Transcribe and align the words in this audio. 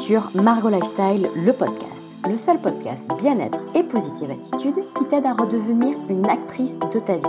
Sur 0.00 0.30
Margot 0.42 0.68
Lifestyle, 0.68 1.28
le 1.34 1.52
podcast, 1.52 2.04
le 2.28 2.36
seul 2.36 2.58
podcast 2.58 3.08
bien-être 3.18 3.60
et 3.74 3.82
positive 3.82 4.30
attitude 4.30 4.78
qui 4.96 5.04
t'aide 5.06 5.26
à 5.26 5.32
redevenir 5.32 5.96
une 6.10 6.28
actrice 6.28 6.78
de 6.78 6.98
ta 6.98 7.14
vie. 7.14 7.22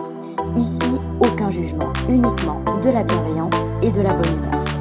Ici, 0.58 0.82
aucun 1.20 1.50
jugement, 1.50 1.92
uniquement 2.10 2.62
de 2.84 2.90
la 2.90 3.04
bienveillance 3.04 3.56
et 3.82 3.92
de 3.92 4.02
la 4.02 4.14
bonne 4.14 4.38
humeur. 4.38 4.75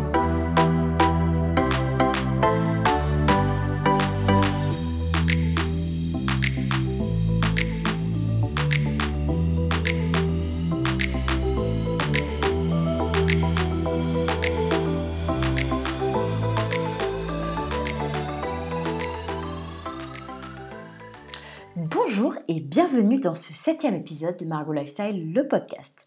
Bienvenue 22.95 23.19
dans 23.19 23.35
ce 23.35 23.53
septième 23.53 23.97
épisode 23.97 24.37
de 24.37 24.45
Margot 24.45 24.73
Lifestyle, 24.73 25.33
le 25.33 25.49
podcast. 25.49 26.07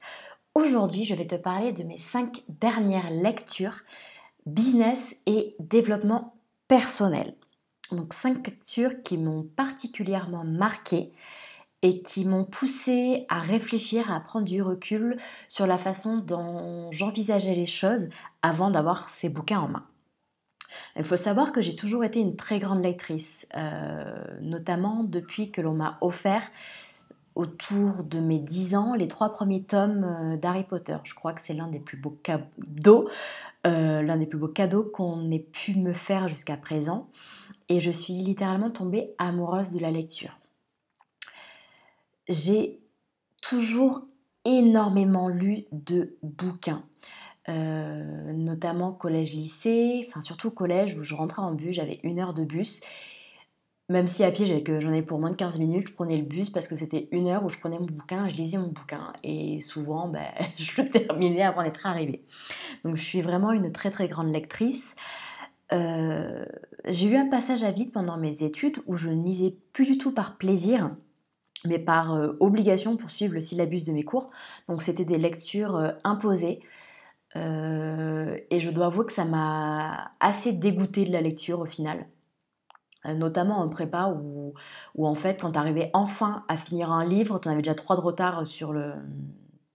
Aujourd'hui, 0.53 1.03
je 1.03 1.15
vais 1.15 1.27
te 1.27 1.35
parler 1.35 1.73
de 1.73 1.83
mes 1.83 1.97
cinq 1.97 2.45
dernières 2.47 3.09
lectures 3.09 3.79
business 4.45 5.17
et 5.25 5.57
développement 5.59 6.35
personnel. 6.69 7.35
Donc 7.91 8.13
cinq 8.13 8.47
lectures 8.47 9.01
qui 9.03 9.17
m'ont 9.17 9.43
particulièrement 9.43 10.45
marqué 10.45 11.11
et 11.81 12.01
qui 12.01 12.23
m'ont 12.23 12.45
poussé 12.45 13.25
à 13.27 13.41
réfléchir, 13.41 14.09
à 14.09 14.21
prendre 14.21 14.45
du 14.45 14.61
recul 14.61 15.17
sur 15.49 15.67
la 15.67 15.77
façon 15.77 16.19
dont 16.19 16.89
j'envisageais 16.93 17.55
les 17.55 17.65
choses 17.65 18.07
avant 18.41 18.71
d'avoir 18.71 19.09
ces 19.09 19.27
bouquins 19.27 19.59
en 19.59 19.67
main. 19.67 19.85
Il 20.95 21.03
faut 21.03 21.17
savoir 21.17 21.51
que 21.51 21.61
j'ai 21.61 21.75
toujours 21.75 22.03
été 22.03 22.19
une 22.19 22.35
très 22.35 22.59
grande 22.59 22.83
lectrice, 22.83 23.47
euh, 23.55 24.39
notamment 24.41 25.03
depuis 25.03 25.51
que 25.51 25.61
l'on 25.61 25.73
m'a 25.73 25.97
offert 26.01 26.49
autour 27.37 28.03
de 28.03 28.19
mes 28.19 28.39
10 28.39 28.75
ans 28.75 28.95
les 28.95 29.07
trois 29.07 29.31
premiers 29.31 29.63
tomes 29.63 30.03
euh, 30.03 30.37
d'Harry 30.37 30.63
Potter. 30.63 30.97
Je 31.03 31.13
crois 31.13 31.33
que 31.33 31.41
c'est 31.41 31.53
l'un 31.53 31.67
des 31.67 31.79
plus 31.79 31.97
beaux 31.97 32.17
cadeaux, 32.23 33.07
euh, 33.65 34.01
l'un 34.01 34.17
des 34.17 34.25
plus 34.25 34.39
beaux 34.39 34.47
cadeaux 34.47 34.83
qu'on 34.83 35.29
ait 35.31 35.39
pu 35.39 35.75
me 35.75 35.93
faire 35.93 36.27
jusqu'à 36.27 36.57
présent. 36.57 37.09
Et 37.69 37.79
je 37.79 37.91
suis 37.91 38.13
littéralement 38.13 38.71
tombée 38.71 39.13
amoureuse 39.19 39.71
de 39.71 39.79
la 39.79 39.91
lecture. 39.91 40.39
J'ai 42.27 42.79
toujours 43.41 44.01
énormément 44.43 45.29
lu 45.29 45.65
de 45.71 46.17
bouquins. 46.23 46.83
Euh, 47.49 48.33
notamment 48.33 48.91
collège-lycée, 48.91 50.05
enfin 50.05 50.19
surtout 50.21 50.51
collège 50.51 50.97
où 50.97 51.03
je 51.03 51.15
rentrais 51.15 51.41
en 51.41 51.53
bus, 51.53 51.73
j'avais 51.73 52.01
une 52.03 52.19
heure 52.19 52.33
de 52.33 52.43
bus. 52.43 52.81
Même 53.89 54.07
si 54.07 54.23
à 54.25 54.31
pied 54.31 54.45
j'en 54.45 54.89
avais 54.89 55.01
pour 55.01 55.17
moins 55.17 55.29
de 55.29 55.35
15 55.35 55.59
minutes, 55.59 55.87
je 55.87 55.93
prenais 55.93 56.17
le 56.17 56.23
bus 56.23 56.49
parce 56.49 56.67
que 56.67 56.75
c'était 56.75 57.07
une 57.11 57.27
heure 57.27 57.45
où 57.45 57.49
je 57.49 57.57
prenais 57.57 57.79
mon 57.79 57.85
bouquin, 57.85 58.27
je 58.27 58.35
lisais 58.35 58.57
mon 58.57 58.67
bouquin 58.67 59.13
et 59.23 59.61
souvent 59.61 60.09
ben, 60.09 60.25
je 60.57 60.81
le 60.81 60.89
terminais 60.89 61.43
avant 61.43 61.63
d'être 61.63 61.85
arrivée. 61.85 62.25
Donc 62.83 62.97
je 62.97 63.03
suis 63.03 63.21
vraiment 63.21 63.53
une 63.53 63.71
très 63.71 63.89
très 63.89 64.09
grande 64.09 64.31
lectrice. 64.31 64.97
Euh, 65.71 66.45
j'ai 66.85 67.07
eu 67.07 67.15
un 67.15 67.27
passage 67.27 67.63
à 67.63 67.71
vide 67.71 67.93
pendant 67.93 68.17
mes 68.17 68.43
études 68.43 68.77
où 68.87 68.97
je 68.97 69.09
ne 69.09 69.23
lisais 69.23 69.55
plus 69.71 69.85
du 69.85 69.97
tout 69.97 70.13
par 70.13 70.37
plaisir, 70.37 70.95
mais 71.65 71.79
par 71.79 72.13
euh, 72.13 72.33
obligation 72.41 72.97
pour 72.97 73.09
suivre 73.09 73.33
le 73.33 73.41
syllabus 73.41 73.85
de 73.85 73.93
mes 73.93 74.03
cours. 74.03 74.27
Donc 74.67 74.83
c'était 74.83 75.05
des 75.05 75.17
lectures 75.17 75.93
imposées. 76.03 76.59
Euh, 77.35 78.37
et 78.49 78.59
je 78.59 78.69
dois 78.69 78.87
avouer 78.87 79.05
que 79.05 79.11
ça 79.13 79.25
m'a 79.25 80.11
assez 80.19 80.53
dégoûté 80.53 81.05
de 81.05 81.11
la 81.11 81.21
lecture 81.21 81.59
au 81.59 81.65
final. 81.65 82.07
Euh, 83.07 83.13
notamment 83.13 83.59
en 83.59 83.69
prépa 83.69 84.09
où, 84.09 84.53
en 85.07 85.15
fait 85.15 85.41
quand 85.41 85.51
tu 85.51 85.59
arrivais 85.59 85.89
enfin 85.93 86.43
à 86.47 86.57
finir 86.57 86.91
un 86.91 87.05
livre, 87.05 87.39
tu 87.39 87.47
en 87.47 87.51
avais 87.51 87.61
déjà 87.61 87.75
trois 87.75 87.95
de 87.95 88.01
retard 88.01 88.45
sur 88.45 88.73
le, 88.73 88.93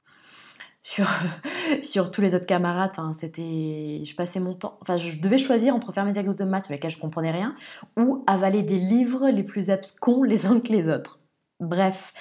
sur, 0.83 1.07
sur 1.83 2.11
tous 2.11 2.21
les 2.21 2.35
autres 2.35 2.47
camarades. 2.47 2.91
Enfin, 2.91 3.13
c'était, 3.13 4.03
je 4.05 4.15
passais 4.15 4.41
mon 4.41 4.55
temps. 4.55 4.79
Enfin, 4.81 4.97
je 4.97 5.19
devais 5.19 5.39
choisir 5.39 5.75
entre 5.75 5.93
faire 5.93 6.05
mes 6.05 6.19
exos 6.19 6.37
de 6.37 6.45
maths 6.45 6.65
sur 6.67 6.73
lesquels 6.73 6.91
je 6.91 6.99
comprenais 6.99 7.31
rien 7.33 7.55
ou 7.97 8.25
avaler 8.27 8.63
des 8.63 8.79
livres 8.79 9.29
les 9.29 9.45
plus 9.45 9.71
abscons 9.71 10.23
les 10.23 10.47
uns 10.47 10.61
que 10.61 10.73
les 10.73 10.89
autres. 10.89 11.21
Bref, 11.61 12.13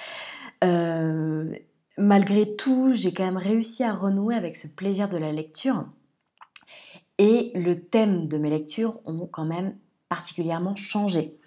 euh, 0.62 1.52
malgré 1.98 2.54
tout, 2.54 2.92
j'ai 2.92 3.12
quand 3.12 3.24
même 3.24 3.36
réussi 3.36 3.82
à 3.82 3.92
renouer 3.92 4.34
avec 4.34 4.56
ce 4.56 4.68
plaisir 4.68 5.08
de 5.08 5.16
la 5.16 5.32
lecture. 5.32 5.84
Et 7.18 7.52
le 7.54 7.74
thème 7.74 8.28
de 8.28 8.38
mes 8.38 8.50
lectures 8.50 9.00
ont 9.04 9.26
quand 9.26 9.44
même 9.44 9.76
particulièrement 10.12 10.74
changé. 10.74 11.38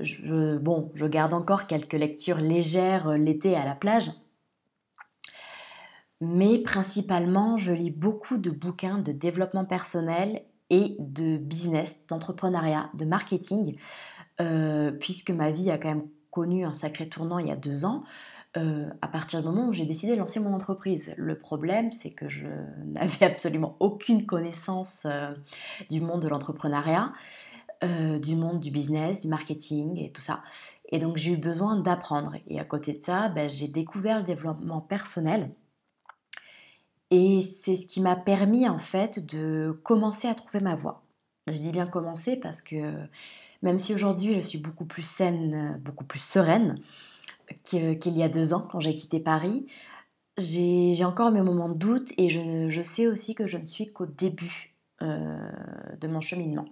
Je, 0.00 0.58
bon, 0.58 0.90
je 0.94 1.06
garde 1.06 1.32
encore 1.32 1.66
quelques 1.66 1.94
lectures 1.94 2.36
légères 2.36 3.08
euh, 3.08 3.16
l'été 3.16 3.56
à 3.56 3.64
la 3.64 3.74
plage, 3.74 4.10
mais 6.20 6.58
principalement, 6.58 7.56
je 7.56 7.72
lis 7.72 7.90
beaucoup 7.90 8.36
de 8.36 8.50
bouquins 8.50 8.98
de 8.98 9.12
développement 9.12 9.64
personnel 9.64 10.42
et 10.68 10.94
de 10.98 11.38
business, 11.38 12.06
d'entrepreneuriat, 12.06 12.90
de 12.92 13.06
marketing, 13.06 13.78
euh, 14.42 14.90
puisque 14.90 15.30
ma 15.30 15.50
vie 15.50 15.70
a 15.70 15.78
quand 15.78 15.88
même 15.88 16.08
connu 16.30 16.66
un 16.66 16.74
sacré 16.74 17.08
tournant 17.08 17.38
il 17.38 17.46
y 17.46 17.50
a 17.50 17.56
deux 17.56 17.86
ans. 17.86 18.04
Euh, 18.58 18.90
à 19.00 19.08
partir 19.08 19.40
du 19.40 19.46
moment 19.46 19.68
où 19.68 19.72
j'ai 19.72 19.86
décidé 19.86 20.12
de 20.12 20.18
lancer 20.18 20.40
mon 20.40 20.52
entreprise. 20.52 21.14
Le 21.16 21.38
problème, 21.38 21.92
c'est 21.92 22.10
que 22.10 22.28
je 22.28 22.46
n'avais 22.84 23.24
absolument 23.24 23.74
aucune 23.80 24.26
connaissance 24.26 25.06
du 25.88 26.02
monde 26.02 26.20
de 26.20 26.28
l'entrepreneuriat, 26.28 27.14
euh, 27.84 28.18
du 28.18 28.36
monde 28.36 28.60
du 28.60 28.70
business, 28.70 29.22
du 29.22 29.28
marketing 29.28 29.98
et 29.98 30.12
tout 30.12 30.22
ça. 30.22 30.42
Et 30.90 30.98
donc 30.98 31.16
j'ai 31.16 31.32
eu 31.32 31.36
besoin 31.36 31.76
d'apprendre. 31.76 32.34
Et 32.46 32.60
à 32.60 32.64
côté 32.64 32.94
de 32.94 33.02
ça, 33.02 33.28
ben, 33.28 33.48
j'ai 33.48 33.68
découvert 33.68 34.18
le 34.18 34.24
développement 34.24 34.80
personnel. 34.80 35.50
Et 37.10 37.42
c'est 37.42 37.76
ce 37.76 37.86
qui 37.86 38.00
m'a 38.00 38.16
permis 38.16 38.68
en 38.68 38.78
fait 38.78 39.24
de 39.24 39.78
commencer 39.84 40.28
à 40.28 40.34
trouver 40.34 40.60
ma 40.60 40.74
voie. 40.74 41.02
Je 41.46 41.58
dis 41.58 41.70
bien 41.70 41.86
commencer 41.86 42.36
parce 42.36 42.62
que 42.62 42.94
même 43.62 43.78
si 43.78 43.94
aujourd'hui 43.94 44.34
je 44.34 44.40
suis 44.40 44.58
beaucoup 44.58 44.84
plus 44.84 45.06
saine, 45.06 45.80
beaucoup 45.84 46.04
plus 46.04 46.18
sereine, 46.20 46.74
qu'il 47.62 48.16
y 48.16 48.22
a 48.22 48.28
deux 48.28 48.54
ans 48.54 48.66
quand 48.70 48.80
j'ai 48.80 48.94
quitté 48.94 49.20
Paris. 49.20 49.66
J'ai 50.38 51.04
encore 51.04 51.30
mes 51.30 51.42
moments 51.42 51.68
de 51.68 51.78
doute 51.78 52.12
et 52.18 52.28
je, 52.28 52.82
sais 52.82 53.06
aussi 53.06 53.34
que 53.34 53.46
je 53.46 53.56
ne 53.56 53.66
suis 53.66 53.92
qu'au 53.92 54.06
début 54.06 54.74
euh, 55.02 55.50
de 55.98 56.08
mon 56.08 56.20
cheminement. 56.20 56.66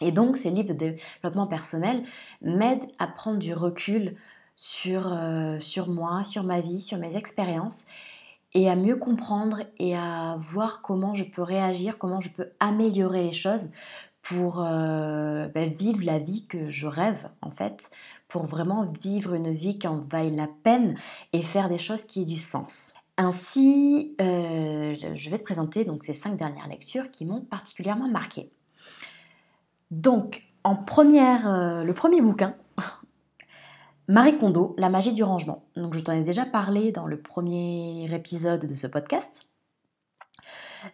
Et 0.00 0.12
donc 0.12 0.36
ces 0.36 0.50
livres 0.50 0.68
de 0.68 0.74
développement 0.74 1.46
personnel 1.46 2.02
m'aident 2.42 2.86
à 2.98 3.06
prendre 3.06 3.38
du 3.38 3.54
recul 3.54 4.16
sur, 4.54 5.12
euh, 5.12 5.58
sur 5.60 5.88
moi, 5.88 6.24
sur 6.24 6.42
ma 6.42 6.60
vie, 6.60 6.80
sur 6.80 6.98
mes 6.98 7.16
expériences 7.16 7.86
et 8.54 8.70
à 8.70 8.76
mieux 8.76 8.96
comprendre 8.96 9.62
et 9.78 9.94
à 9.96 10.38
voir 10.40 10.80
comment 10.80 11.14
je 11.14 11.24
peux 11.24 11.42
réagir, 11.42 11.98
comment 11.98 12.20
je 12.20 12.30
peux 12.30 12.48
améliorer 12.58 13.22
les 13.22 13.32
choses 13.32 13.70
pour 14.22 14.60
euh, 14.60 15.46
ben, 15.48 15.68
vivre 15.68 16.02
la 16.02 16.18
vie 16.18 16.46
que 16.46 16.68
je 16.68 16.86
rêve 16.86 17.28
en 17.42 17.50
fait, 17.50 17.90
pour 18.28 18.44
vraiment 18.44 18.84
vivre 19.02 19.34
une 19.34 19.52
vie 19.52 19.78
qui 19.78 19.86
en 19.86 19.98
vaille 19.98 20.34
la 20.34 20.48
peine 20.62 20.96
et 21.32 21.42
faire 21.42 21.68
des 21.68 21.78
choses 21.78 22.04
qui 22.04 22.22
aient 22.22 22.24
du 22.24 22.38
sens. 22.38 22.94
Ainsi, 23.18 24.14
euh, 24.20 24.96
je 25.14 25.30
vais 25.30 25.38
te 25.38 25.44
présenter 25.44 25.84
donc 25.84 26.02
ces 26.02 26.12
cinq 26.12 26.36
dernières 26.36 26.68
lectures 26.68 27.10
qui 27.10 27.24
m'ont 27.24 27.40
particulièrement 27.40 28.08
marqué. 28.08 28.50
Donc, 29.90 30.42
en 30.64 30.74
première, 30.74 31.48
euh, 31.48 31.84
le 31.84 31.94
premier 31.94 32.20
bouquin, 32.20 32.54
Marie 34.08 34.36
Kondo, 34.36 34.74
La 34.78 34.88
magie 34.88 35.12
du 35.12 35.22
rangement. 35.22 35.64
Donc, 35.76 35.94
je 35.94 36.00
t'en 36.00 36.12
ai 36.12 36.22
déjà 36.22 36.44
parlé 36.44 36.90
dans 36.92 37.06
le 37.06 37.20
premier 37.20 38.12
épisode 38.12 38.66
de 38.66 38.74
ce 38.74 38.86
podcast. 38.86 39.48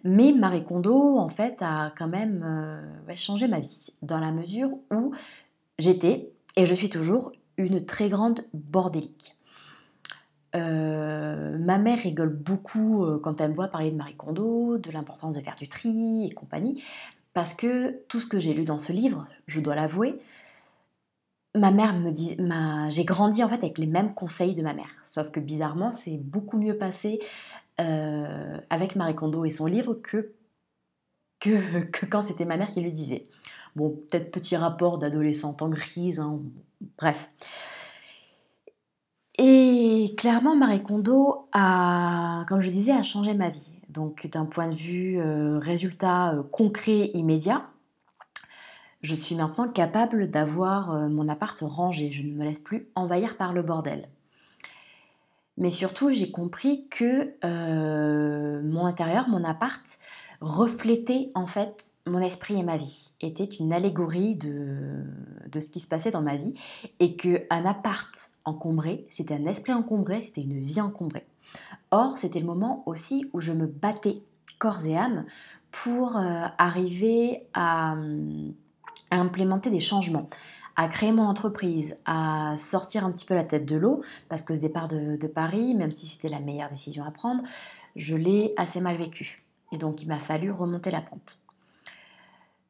Mais 0.04 0.32
Marie 0.32 0.64
Kondo, 0.64 1.18
en 1.18 1.28
fait, 1.28 1.60
a 1.60 1.92
quand 1.96 2.08
même 2.08 2.42
euh, 2.44 3.14
changé 3.14 3.48
ma 3.48 3.60
vie, 3.60 3.90
dans 4.02 4.18
la 4.18 4.30
mesure 4.30 4.70
où 4.90 5.12
j'étais, 5.78 6.32
et 6.56 6.66
je 6.66 6.74
suis 6.74 6.90
toujours, 6.90 7.32
une 7.58 7.84
très 7.84 8.08
grande 8.08 8.42
bordélique. 8.54 9.36
Euh, 10.54 11.56
ma 11.58 11.78
mère 11.78 11.98
rigole 11.98 12.34
beaucoup 12.34 13.06
quand 13.22 13.40
elle 13.40 13.50
me 13.50 13.54
voit 13.54 13.68
parler 13.68 13.90
de 13.90 13.96
Marie 13.96 14.16
Kondo, 14.16 14.76
de 14.76 14.90
l'importance 14.90 15.34
de 15.34 15.40
faire 15.40 15.56
du 15.56 15.68
tri 15.68 16.26
et 16.26 16.34
compagnie, 16.34 16.82
parce 17.34 17.54
que 17.54 18.02
tout 18.08 18.20
ce 18.20 18.26
que 18.26 18.40
j'ai 18.40 18.54
lu 18.54 18.64
dans 18.64 18.78
ce 18.78 18.92
livre, 18.92 19.26
je 19.46 19.60
dois 19.60 19.74
l'avouer, 19.74 20.20
ma 21.54 21.70
mère 21.70 21.94
me 21.94 22.10
dit, 22.10 22.36
j'ai 22.88 23.04
grandi 23.04 23.42
en 23.44 23.48
fait 23.48 23.56
avec 23.56 23.78
les 23.78 23.86
mêmes 23.86 24.14
conseils 24.14 24.54
de 24.54 24.62
ma 24.62 24.74
mère, 24.74 24.90
sauf 25.02 25.30
que 25.30 25.40
bizarrement, 25.40 25.92
c'est 25.92 26.18
beaucoup 26.18 26.58
mieux 26.58 26.76
passé 26.76 27.20
euh, 27.80 28.58
avec 28.70 28.96
Marie 28.96 29.14
Kondo 29.14 29.44
et 29.44 29.50
son 29.50 29.66
livre 29.66 29.94
que, 29.94 30.32
que, 31.40 32.06
quand 32.10 32.22
c'était 32.22 32.44
ma 32.44 32.56
mère 32.56 32.68
qui 32.68 32.80
lui 32.80 32.92
disait. 32.92 33.28
Bon, 33.74 33.90
peut-être 33.90 34.30
petit 34.30 34.54
rapport 34.54 34.98
d'adolescente 34.98 35.62
en 35.62 35.70
grise, 35.70 36.20
hein, 36.20 36.40
bref. 36.98 37.30
Et 39.38 40.14
clairement, 40.18 40.54
Marie 40.54 40.82
Kondo 40.82 41.48
a, 41.52 42.44
comme 42.48 42.60
je 42.60 42.68
disais, 42.68 42.92
a 42.92 43.02
changé 43.02 43.32
ma 43.32 43.48
vie. 43.48 43.72
Donc 43.92 44.26
d'un 44.26 44.46
point 44.46 44.68
de 44.68 44.74
vue 44.74 45.20
euh, 45.20 45.58
résultat 45.58 46.32
euh, 46.32 46.42
concret, 46.42 47.10
immédiat, 47.12 47.68
Je 49.02 49.14
suis 49.14 49.34
maintenant 49.34 49.68
capable 49.68 50.30
d'avoir 50.30 50.92
euh, 50.92 51.08
mon 51.08 51.28
appart 51.28 51.58
rangé, 51.60 52.10
je 52.10 52.22
ne 52.22 52.32
me 52.32 52.44
laisse 52.44 52.60
plus 52.60 52.88
envahir 52.94 53.36
par 53.36 53.52
le 53.52 53.62
bordel. 53.62 54.08
Mais 55.58 55.70
surtout, 55.70 56.10
j'ai 56.10 56.30
compris 56.30 56.88
que 56.88 57.34
mon 58.62 58.86
intérieur, 58.86 59.28
mon 59.28 59.44
appart, 59.44 59.84
reflétait 60.40 61.30
en 61.34 61.46
fait 61.46 61.92
mon 62.06 62.20
esprit 62.20 62.58
et 62.58 62.62
ma 62.62 62.78
vie, 62.78 63.12
était 63.20 63.44
une 63.44 63.72
allégorie 63.74 64.34
de, 64.34 65.04
de 65.46 65.60
ce 65.60 65.68
qui 65.68 65.78
se 65.78 65.86
passait 65.86 66.10
dans 66.10 66.22
ma 66.22 66.36
vie, 66.36 66.54
et 67.00 67.16
que 67.16 67.42
un 67.50 67.66
appart 67.66 68.30
encombré, 68.46 69.06
c'était 69.10 69.34
un 69.34 69.44
esprit 69.44 69.74
encombré, 69.74 70.22
c'était 70.22 70.40
une 70.40 70.58
vie 70.58 70.80
encombrée. 70.80 71.26
Or, 71.90 72.18
c'était 72.18 72.40
le 72.40 72.46
moment 72.46 72.82
aussi 72.86 73.28
où 73.32 73.40
je 73.40 73.52
me 73.52 73.66
battais 73.66 74.22
corps 74.58 74.84
et 74.86 74.96
âme 74.96 75.26
pour 75.70 76.16
euh, 76.16 76.46
arriver 76.58 77.46
à, 77.54 77.96
implémenter 79.10 79.70
des 79.70 79.80
changements 79.80 80.28
à 80.74 80.88
créer 80.88 81.12
mon 81.12 81.24
entreprise, 81.24 81.98
à 82.06 82.54
sortir 82.56 83.04
un 83.04 83.12
petit 83.12 83.26
peu 83.26 83.34
la 83.34 83.44
tête 83.44 83.66
de 83.66 83.76
l'eau, 83.76 84.02
parce 84.30 84.40
que 84.40 84.54
ce 84.54 84.60
départ 84.62 84.88
de, 84.88 85.16
de 85.16 85.26
Paris, 85.26 85.74
même 85.74 85.94
si 85.94 86.06
c'était 86.06 86.30
la 86.30 86.40
meilleure 86.40 86.70
décision 86.70 87.04
à 87.04 87.10
prendre, 87.10 87.42
je 87.94 88.16
l'ai 88.16 88.54
assez 88.56 88.80
mal 88.80 88.96
vécu. 88.96 89.44
Et 89.70 89.76
donc 89.76 90.00
il 90.00 90.08
m'a 90.08 90.18
fallu 90.18 90.50
remonter 90.50 90.90
la 90.90 91.02
pente. 91.02 91.38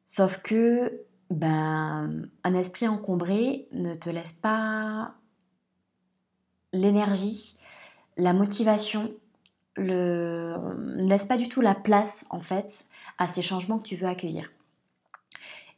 Sauf 0.05 0.39
que 0.43 1.05
ben, 1.29 2.27
un 2.43 2.53
esprit 2.53 2.87
encombré 2.87 3.67
ne 3.71 3.93
te 3.93 4.09
laisse 4.09 4.33
pas 4.33 5.13
l'énergie, 6.71 7.57
la 8.17 8.33
motivation, 8.33 9.11
ne 9.77 10.55
laisse 10.97 11.25
pas 11.25 11.37
du 11.37 11.49
tout 11.49 11.61
la 11.61 11.75
place 11.75 12.25
en 12.29 12.41
fait 12.41 12.85
à 13.17 13.27
ces 13.27 13.41
changements 13.41 13.79
que 13.79 13.83
tu 13.83 13.95
veux 13.95 14.07
accueillir. 14.07 14.51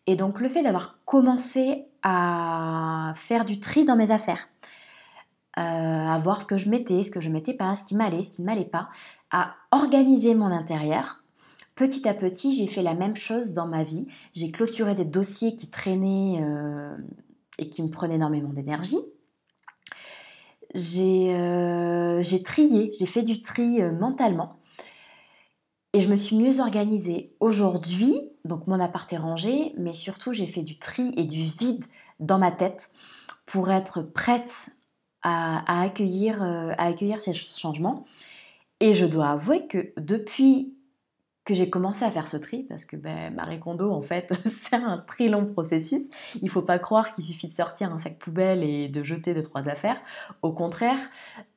Et 0.07 0.15
donc 0.15 0.39
le 0.39 0.49
fait 0.49 0.63
d'avoir 0.63 0.99
commencé 1.05 1.85
à 2.03 3.13
faire 3.15 3.45
du 3.45 3.59
tri 3.59 3.85
dans 3.85 3.95
mes 3.95 4.11
affaires, 4.11 4.47
euh, 5.57 5.61
à 5.61 6.17
voir 6.19 6.41
ce 6.41 6.45
que 6.45 6.57
je 6.57 6.69
mettais, 6.69 7.01
ce 7.03 7.09
que 7.09 7.21
je 7.21 7.29
mettais 7.29 7.53
pas, 7.53 7.75
ce 7.75 7.83
qui 7.83 7.95
m'allait, 7.95 8.21
ce 8.21 8.29
qui 8.29 8.41
ne 8.41 8.45
m'allait 8.45 8.65
pas, 8.65 8.89
à 9.31 9.55
organiser 9.71 10.35
mon 10.35 10.47
intérieur. 10.47 11.23
Petit 11.75 12.07
à 12.07 12.13
petit, 12.13 12.53
j'ai 12.53 12.67
fait 12.67 12.83
la 12.83 12.93
même 12.93 13.15
chose 13.15 13.53
dans 13.53 13.67
ma 13.67 13.83
vie. 13.83 14.07
J'ai 14.33 14.51
clôturé 14.51 14.95
des 14.95 15.05
dossiers 15.05 15.55
qui 15.55 15.69
traînaient 15.69 16.39
euh, 16.41 16.95
et 17.57 17.69
qui 17.69 17.81
me 17.81 17.89
prenaient 17.89 18.15
énormément 18.15 18.53
d'énergie. 18.53 18.99
Euh, 20.75 22.22
j'ai 22.22 22.44
trié, 22.44 22.92
j'ai 22.98 23.06
fait 23.06 23.24
du 23.24 23.42
tri 23.42 23.81
mentalement 23.81 24.60
et 25.95 26.01
je 26.01 26.10
me 26.10 26.18
suis 26.18 26.36
mieux 26.36 26.60
organisée. 26.60 27.33
Aujourd'hui, 27.39 28.19
donc 28.44 28.68
mon 28.68 28.81
appart 28.81 29.12
est 29.13 29.18
rangé, 29.18 29.74
mais 29.77 29.94
surtout 29.94 30.33
j'ai 30.33 30.48
fait 30.48 30.62
du 30.62 30.77
tri 30.77 31.13
et 31.16 31.24
du 31.24 31.44
vide 31.44 31.86
dans 32.19 32.38
ma 32.38 32.51
tête 32.51 32.92
pour 33.45 33.72
être 33.72 34.01
prête 34.01 34.72
à, 35.22 35.60
euh, 35.60 35.62
à 35.68 35.81
accueillir 35.81 37.22
ces 37.22 37.33
changements. 37.33 38.06
Et 38.81 38.94
je 38.94 39.06
dois 39.06 39.30
avouer 39.30 39.68
que 39.68 39.94
depuis 39.95 40.75
que 41.45 41.53
j'ai 41.53 41.69
commencé 41.69 42.03
à 42.03 42.09
faire 42.09 42.27
ce 42.27 42.38
tri, 42.38 42.63
parce 42.63 42.86
que 42.86 42.97
ben, 42.97 43.33
Marie 43.33 43.59
Kondo, 43.59 43.92
en 43.92 44.01
fait, 44.01 44.33
c'est 44.45 44.75
un 44.75 44.97
très 44.97 45.27
long 45.27 45.45
processus. 45.45 46.01
Il 46.36 46.45
ne 46.45 46.50
faut 46.50 46.63
pas 46.63 46.80
croire 46.80 47.13
qu'il 47.13 47.24
suffit 47.24 47.47
de 47.47 47.53
sortir 47.53 47.94
un 47.94 48.00
sac 48.00 48.18
poubelle 48.18 48.63
et 48.63 48.89
de 48.89 49.03
jeter 49.03 49.36
deux, 49.36 49.44
trois 49.44 49.69
affaires. 49.69 50.01
Au 50.42 50.51
contraire, 50.51 50.97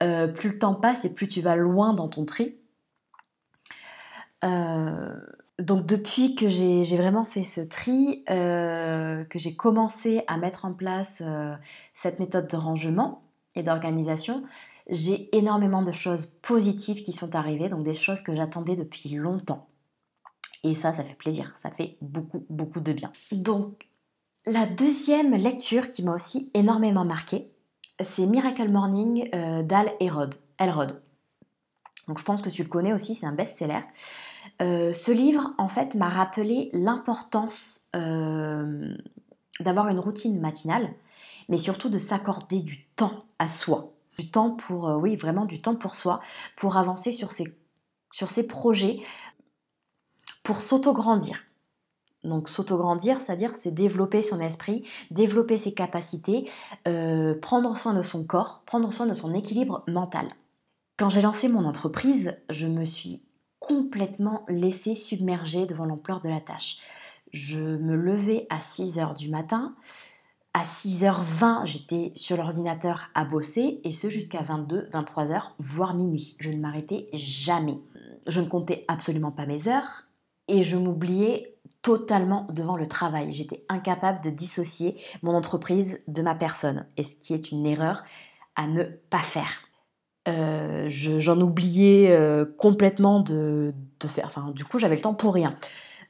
euh, 0.02 0.28
plus 0.28 0.50
le 0.50 0.58
temps 0.58 0.74
passe 0.74 1.06
et 1.06 1.14
plus 1.14 1.26
tu 1.26 1.40
vas 1.40 1.56
loin 1.56 1.94
dans 1.94 2.08
ton 2.08 2.26
tri. 2.26 2.56
Euh, 4.44 5.16
donc 5.58 5.86
depuis 5.86 6.34
que 6.36 6.50
j'ai 6.50 6.84
vraiment 6.96 7.24
fait 7.24 7.44
ce 7.44 7.62
tri, 7.62 8.24
euh, 8.30 9.24
que 9.24 9.38
j'ai 9.38 9.56
commencé 9.56 10.22
à 10.26 10.36
mettre 10.36 10.66
en 10.66 10.74
place 10.74 11.22
cette 11.94 12.20
méthode 12.20 12.46
de 12.46 12.56
rangement 12.56 13.22
et 13.56 13.62
d'organisation, 13.62 14.44
j'ai 14.90 15.34
énormément 15.36 15.82
de 15.82 15.92
choses 15.92 16.26
positives 16.26 17.02
qui 17.02 17.12
sont 17.12 17.34
arrivées, 17.34 17.70
donc 17.70 17.84
des 17.84 17.94
choses 17.94 18.20
que 18.20 18.34
j'attendais 18.34 18.74
depuis 18.74 19.08
longtemps. 19.10 19.66
Et 20.64 20.74
ça, 20.74 20.92
ça 20.92 21.04
fait 21.04 21.14
plaisir, 21.14 21.52
ça 21.56 21.70
fait 21.70 21.96
beaucoup, 22.00 22.44
beaucoup 22.50 22.80
de 22.80 22.92
bien. 22.92 23.12
Donc, 23.32 23.88
la 24.46 24.66
deuxième 24.66 25.34
lecture 25.34 25.90
qui 25.90 26.02
m'a 26.02 26.14
aussi 26.14 26.50
énormément 26.54 27.04
marqué, 27.04 27.50
c'est 28.00 28.26
Miracle 28.26 28.68
Morning 28.68 29.30
d'Al 29.30 29.92
Elrod. 30.00 31.02
Donc 32.08 32.18
je 32.18 32.24
pense 32.24 32.42
que 32.42 32.48
tu 32.48 32.62
le 32.62 32.68
connais 32.68 32.94
aussi, 32.94 33.14
c'est 33.14 33.26
un 33.26 33.34
best-seller. 33.34 33.82
Euh, 34.62 34.92
ce 34.92 35.12
livre, 35.12 35.52
en 35.58 35.68
fait, 35.68 35.94
m'a 35.94 36.08
rappelé 36.08 36.70
l'importance 36.72 37.90
euh, 37.94 38.96
d'avoir 39.60 39.88
une 39.88 40.00
routine 40.00 40.40
matinale, 40.40 40.90
mais 41.48 41.58
surtout 41.58 41.90
de 41.90 41.98
s'accorder 41.98 42.62
du 42.62 42.86
temps 42.96 43.26
à 43.38 43.46
soi. 43.46 43.92
Du 44.18 44.30
temps 44.30 44.50
pour, 44.50 44.88
euh, 44.88 44.96
oui, 44.96 45.16
vraiment 45.16 45.44
du 45.44 45.60
temps 45.60 45.74
pour 45.74 45.94
soi, 45.94 46.20
pour 46.56 46.76
avancer 46.76 47.12
sur 47.12 47.30
ses 47.30 48.46
projets, 48.48 49.00
pour 50.48 50.62
s'auto-grandir. 50.62 51.44
Donc 52.24 52.48
s'auto-grandir, 52.48 53.20
c'est-à-dire 53.20 53.54
c'est 53.54 53.70
développer 53.70 54.22
son 54.22 54.40
esprit, 54.40 54.82
développer 55.10 55.58
ses 55.58 55.74
capacités, 55.74 56.48
prendre 57.42 57.76
soin 57.76 57.92
de 57.92 58.00
son 58.00 58.24
corps, 58.24 58.62
prendre 58.64 58.90
soin 58.90 59.04
de 59.04 59.12
son 59.12 59.34
équilibre 59.34 59.84
mental. 59.88 60.26
Quand 60.96 61.10
j'ai 61.10 61.20
lancé 61.20 61.50
mon 61.50 61.66
entreprise, 61.66 62.38
je 62.48 62.66
me 62.66 62.86
suis 62.86 63.20
complètement 63.58 64.46
laissée 64.48 64.94
submerger 64.94 65.66
devant 65.66 65.84
l'ampleur 65.84 66.22
de 66.22 66.30
la 66.30 66.40
tâche. 66.40 66.78
Je 67.34 67.58
me 67.58 67.94
levais 67.94 68.46
à 68.48 68.56
6h 68.56 69.18
du 69.18 69.28
matin. 69.28 69.74
À 70.54 70.62
6h20, 70.62 71.66
j'étais 71.66 72.12
sur 72.16 72.38
l'ordinateur 72.38 73.10
à 73.14 73.26
bosser 73.26 73.82
et 73.84 73.92
ce 73.92 74.08
jusqu'à 74.08 74.40
22, 74.40 74.88
23h, 74.94 75.42
voire 75.58 75.92
minuit. 75.92 76.36
Je 76.40 76.48
ne 76.48 76.56
m'arrêtais 76.56 77.10
jamais. 77.12 77.78
Je 78.26 78.40
ne 78.40 78.46
comptais 78.46 78.80
absolument 78.88 79.30
pas 79.30 79.44
mes 79.44 79.68
heures 79.68 80.07
et 80.48 80.62
je 80.62 80.76
m'oubliais 80.76 81.54
totalement 81.82 82.46
devant 82.50 82.76
le 82.76 82.86
travail. 82.86 83.32
J'étais 83.32 83.64
incapable 83.68 84.20
de 84.22 84.30
dissocier 84.30 85.00
mon 85.22 85.34
entreprise 85.34 86.04
de 86.08 86.22
ma 86.22 86.34
personne 86.34 86.86
et 86.96 87.02
ce 87.02 87.14
qui 87.14 87.34
est 87.34 87.52
une 87.52 87.66
erreur 87.66 88.02
à 88.56 88.66
ne 88.66 88.82
pas 88.82 89.20
faire. 89.20 89.62
Euh, 90.28 90.86
j'en 90.88 91.40
oubliais 91.40 92.10
euh, 92.10 92.44
complètement 92.44 93.20
de, 93.20 93.72
faire. 94.06 94.26
Enfin, 94.26 94.52
du 94.54 94.64
coup, 94.64 94.78
j'avais 94.78 94.96
le 94.96 95.00
temps 95.00 95.14
pour 95.14 95.32
rien. 95.32 95.56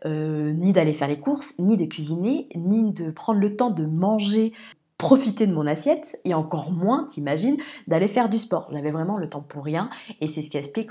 Euh, 0.07 0.53
ni 0.53 0.73
d'aller 0.73 0.93
faire 0.93 1.09
les 1.09 1.19
courses, 1.19 1.59
ni 1.59 1.77
de 1.77 1.85
cuisiner, 1.85 2.49
ni 2.55 2.93
de 2.93 3.11
prendre 3.11 3.41
le 3.41 3.57
temps 3.57 3.71
de 3.71 3.85
manger, 3.85 4.53
profiter 4.97 5.47
de 5.47 5.53
mon 5.53 5.67
assiette, 5.67 6.19
et 6.25 6.35
encore 6.35 6.73
moins, 6.73 7.05
t'imagines, 7.05 7.57
d'aller 7.87 8.09
faire 8.09 8.29
du 8.29 8.39
sport. 8.39 8.69
J'avais 8.73 8.91
vraiment 8.91 9.17
le 9.17 9.29
temps 9.29 9.43
pour 9.43 9.65
rien, 9.65 9.91
et 10.21 10.27
c'est 10.27 10.43
ce 10.43 10.51
qui 10.51 10.57
explique 10.57 10.91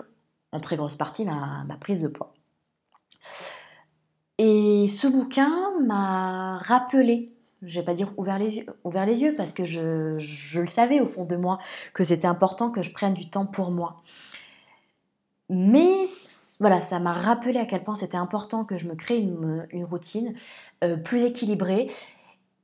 en 0.52 0.60
très 0.60 0.78
grosse 0.78 0.96
partie 0.96 1.26
ma 1.26 1.78
prise 1.80 2.02
de 2.02 2.08
poids. 2.08 2.37
Et 4.38 4.88
ce 4.88 5.08
bouquin 5.08 5.72
m'a 5.86 6.60
rappelé 6.60 7.32
je 7.64 7.80
vais 7.80 7.86
pas 7.86 7.94
dire 7.94 8.12
ouvert 8.18 8.38
les, 8.38 9.22
yeux 9.22 9.36
parce 9.36 9.52
que 9.52 9.66
je, 9.66 10.60
le 10.60 10.66
savais 10.68 11.00
au 11.00 11.08
fond 11.08 11.26
de 11.26 11.36
moi 11.36 11.58
que 11.94 12.04
c'était 12.04 12.28
important 12.28 12.70
que 12.70 12.82
je 12.82 12.92
prenne 12.92 13.14
du 13.14 13.30
temps 13.30 13.46
pour 13.46 13.72
moi. 13.72 14.04
Mais 15.50 16.04
voilà, 16.60 16.82
ça 16.82 17.00
m'a 17.00 17.14
rappelé 17.14 17.60
à 17.60 17.66
quel 17.66 17.84
point 17.84 17.96
c'était 17.96 18.18
important 18.18 18.64
que 18.64 18.78
je 18.78 18.88
me 18.88 18.96
crée 18.96 19.18
une, 19.18 19.68
une 19.72 19.86
routine 19.86 20.34
euh, 20.84 20.98
plus 20.98 21.24
équilibrée 21.24 21.90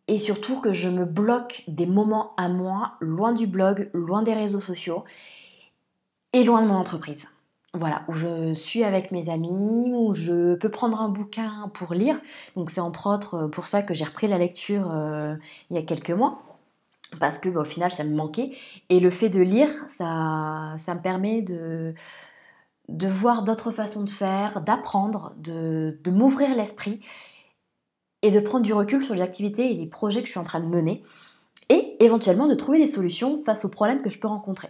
et 0.07 0.19
surtout 0.19 0.59
que 0.59 0.73
je 0.73 0.89
me 0.89 1.05
bloque 1.05 1.63
des 1.67 1.85
moments 1.85 2.33
à 2.37 2.49
moi, 2.49 2.93
loin 2.99 3.33
du 3.33 3.47
blog, 3.47 3.89
loin 3.93 4.21
des 4.21 4.33
réseaux 4.33 4.59
sociaux 4.59 5.05
et 6.33 6.43
loin 6.43 6.61
de 6.61 6.67
mon 6.67 6.75
entreprise 6.75 7.29
voilà, 7.73 8.03
où 8.07 8.13
je 8.13 8.53
suis 8.53 8.83
avec 8.83 9.11
mes 9.11 9.29
amis, 9.29 9.91
où 9.93 10.13
je 10.13 10.53
peux 10.55 10.69
prendre 10.69 11.01
un 11.01 11.09
bouquin 11.09 11.71
pour 11.73 11.93
lire. 11.93 12.19
Donc 12.55 12.69
c'est 12.69 12.81
entre 12.81 13.07
autres 13.07 13.35
euh, 13.35 13.47
pour 13.47 13.65
ça 13.65 13.81
que 13.81 13.93
j'ai 13.93 14.05
repris 14.05 14.27
la 14.27 14.37
lecture 14.37 14.91
euh, 14.91 15.35
il 15.69 15.75
y 15.75 15.79
a 15.79 15.83
quelques 15.83 16.11
mois, 16.11 16.39
parce 17.19 17.39
que 17.39 17.49
bah, 17.49 17.61
au 17.61 17.65
final 17.65 17.91
ça 17.91 18.03
me 18.03 18.15
manquait. 18.15 18.51
Et 18.89 18.99
le 18.99 19.09
fait 19.09 19.29
de 19.29 19.41
lire, 19.41 19.69
ça, 19.87 20.75
me 20.75 21.01
permet 21.01 21.41
de, 21.41 21.95
de 22.89 23.07
voir 23.07 23.43
d'autres 23.43 23.71
façons 23.71 24.03
de 24.03 24.09
faire, 24.09 24.61
d'apprendre, 24.61 25.33
de, 25.37 25.99
de 26.03 26.11
m'ouvrir 26.11 26.55
l'esprit 26.55 27.01
et 28.21 28.31
de 28.31 28.39
prendre 28.39 28.63
du 28.63 28.73
recul 28.73 29.03
sur 29.03 29.15
les 29.15 29.21
activités 29.21 29.71
et 29.71 29.73
les 29.73 29.87
projets 29.87 30.21
que 30.21 30.27
je 30.27 30.31
suis 30.31 30.39
en 30.39 30.45
train 30.45 30.59
de 30.59 30.67
mener, 30.67 31.01
et 31.69 31.97
éventuellement 32.03 32.47
de 32.47 32.55
trouver 32.55 32.77
des 32.77 32.87
solutions 32.87 33.41
face 33.43 33.65
aux 33.65 33.69
problèmes 33.69 34.01
que 34.01 34.09
je 34.09 34.19
peux 34.19 34.27
rencontrer. 34.27 34.69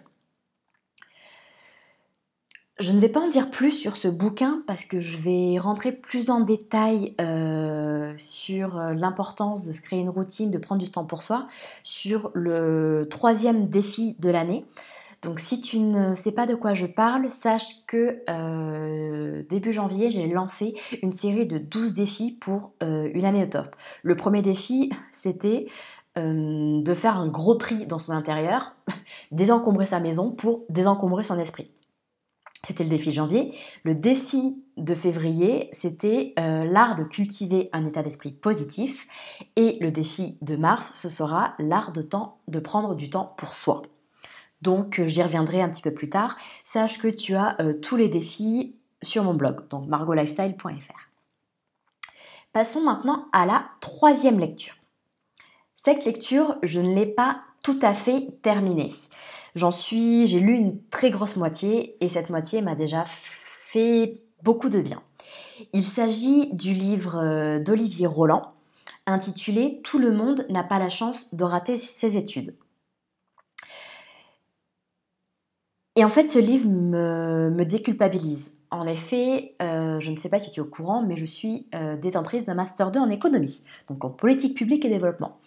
Je 2.80 2.92
ne 2.92 3.00
vais 3.00 3.10
pas 3.10 3.20
en 3.20 3.27
dire 3.27 3.51
plus 3.51 3.72
sur 3.72 3.96
ce 3.96 4.08
bouquin 4.08 4.63
parce 4.65 4.84
que 4.84 5.00
je 5.00 5.18
vais 5.18 5.60
rentrer 5.60 5.92
plus 5.92 6.32
en 6.32 6.39
détail 6.39 7.13
euh, 7.22 8.15
sur 8.18 8.80
euh, 8.80 8.94
l'importance 8.94 9.68
de 9.68 9.74
se 9.74 9.82
créer 9.82 10.00
une 10.00 10.10
routine, 10.10 10.50
de 10.50 10.58
prendre 10.58 10.82
du 10.82 10.89
temps 10.89 11.06
pour 11.06 11.22
soi, 11.22 11.46
sur 11.84 12.32
le 12.34 13.08
troisième 13.12 13.68
défi 13.68 14.15
de 14.18 14.32
l'année. 14.32 14.65
Donc 15.22 15.39
si 15.39 15.62
tu 15.62 15.77
ne 15.77 16.15
sais 16.15 16.32
pas 16.32 16.48
de 16.48 16.56
quoi 16.56 16.74
je 16.74 16.88
parle, 16.88 17.30
sache 17.30 17.86
que 17.86 18.24
euh, 18.27 19.44
début 19.50 19.72
janvier, 19.72 20.10
j'ai 20.10 20.25
lancé 20.25 20.74
une 21.03 21.12
série 21.12 21.46
de 21.46 21.60
12 21.60 21.94
défis 21.94 22.32
pour 22.42 22.74
une 22.82 23.24
année 23.24 23.44
au 23.44 23.48
top. 23.48 23.75
Le 24.01 24.15
premier 24.15 24.42
défi, 24.42 24.92
c'était 25.12 25.68
de 26.15 26.94
faire 26.94 27.18
un 27.18 27.27
gros 27.27 27.56
tri 27.56 27.88
dans 27.88 28.00
son 28.00 28.12
intérieur, 28.12 28.75
désencombrer 29.32 29.86
sa 29.86 30.00
maison 30.00 30.32
pour 30.32 30.65
désencombrer 30.70 31.24
son 31.24 31.39
esprit. 31.39 31.72
C'était 32.65 32.86
le 32.86 32.89
défi 32.89 33.10
de 33.10 33.13
janvier. 33.13 33.53
Le 33.84 33.93
défi 33.93 34.63
de 34.77 34.96
février, 34.96 35.70
c'était 35.74 36.34
euh, 36.39 36.63
l'art 36.63 36.96
de 36.96 37.03
cultiver 37.03 37.70
un 37.74 37.86
état 37.86 38.03
d'esprit 38.03 38.32
positif. 38.32 39.08
Et 39.58 39.77
le 39.82 39.91
défi 39.91 40.38
de 40.41 40.55
mars, 40.55 40.91
ce 40.96 41.10
sera 41.10 41.55
l'art 41.60 41.91
de, 41.91 42.01
temps, 42.01 42.39
de 42.48 42.60
prendre 42.60 42.96
du 42.96 43.10
temps 43.10 43.34
pour 43.38 43.53
soi. 43.53 43.82
Donc 44.62 45.00
euh, 45.00 45.08
j'y 45.08 45.22
reviendrai 45.22 45.62
un 45.62 45.70
petit 45.70 45.82
peu 45.82 45.93
plus 45.93 46.10
tard. 46.10 46.38
Sache 46.63 47.00
que 47.00 47.10
tu 47.10 47.36
as 47.36 47.60
euh, 47.60 47.74
tous 47.74 47.98
les 47.98 48.08
défis 48.08 48.77
sur 49.01 49.25
mon 49.25 49.34
blog, 49.34 49.67
donc 49.67 49.88
margolifestyle.fr. 49.88 51.10
Passons 52.53 52.82
maintenant 52.82 53.27
à 53.34 53.46
la 53.46 53.67
troisième 53.82 54.39
lecture. 54.39 54.75
Cette 55.75 56.05
lecture, 56.05 56.55
je 56.63 56.79
ne 56.79 56.96
l'ai 56.96 57.08
pas 57.08 57.41
tout 57.62 57.79
à 57.82 57.93
fait 57.93 58.27
terminée. 58.41 58.91
J'en 59.55 59.72
suis, 59.72 60.25
j'ai 60.27 60.39
lu 60.39 60.53
une 60.53 60.81
très 60.89 61.12
grosse 61.12 61.36
moitié 61.36 61.98
et 62.03 62.10
cette 62.10 62.29
moitié 62.29 62.62
m'a 62.62 62.75
déjà 62.75 63.03
fait 63.07 64.22
beaucoup 64.41 64.69
de 64.69 64.81
bien. 64.81 65.01
Il 65.74 65.83
s'agit 65.83 66.51
du 66.53 66.74
livre 66.74 67.17
euh, 67.17 67.60
d'Olivier 67.60 68.07
Roland 68.07 68.53
intitulé 69.05 69.81
Tout 69.83 70.00
le 70.00 70.12
monde 70.12 70.45
n'a 70.50 70.63
pas 70.63 70.79
la 70.79 70.89
chance 70.89 71.36
de 71.36 71.43
rater 71.43 71.75
ses 71.75 72.17
études. 72.17 72.55
Et 75.95 76.03
en 76.03 76.10
fait, 76.10 76.29
ce 76.29 76.39
livre 76.39 76.67
me, 76.67 77.63
déculpabilise. 77.63 78.60
En 78.72 78.88
effet, 78.88 79.55
euh, 79.62 80.00
je 80.00 80.10
ne 80.10 80.17
sais 80.17 80.29
pas 80.29 80.39
si 80.39 80.50
tu 80.50 80.60
es 80.60 80.63
au 80.63 80.67
courant, 80.67 81.03
mais 81.03 81.15
je 81.15 81.25
suis 81.25 81.67
euh, 81.75 81.95
détentrice 81.95 82.45
d'un 82.45 82.55
Master 82.55 82.89
2 82.89 83.00
en 83.00 83.10
économie, 83.12 83.63
donc 83.88 84.03
en 84.03 84.10
politique 84.10 84.57
publique 84.57 84.86
et 84.86 84.89
développement. 84.89 85.39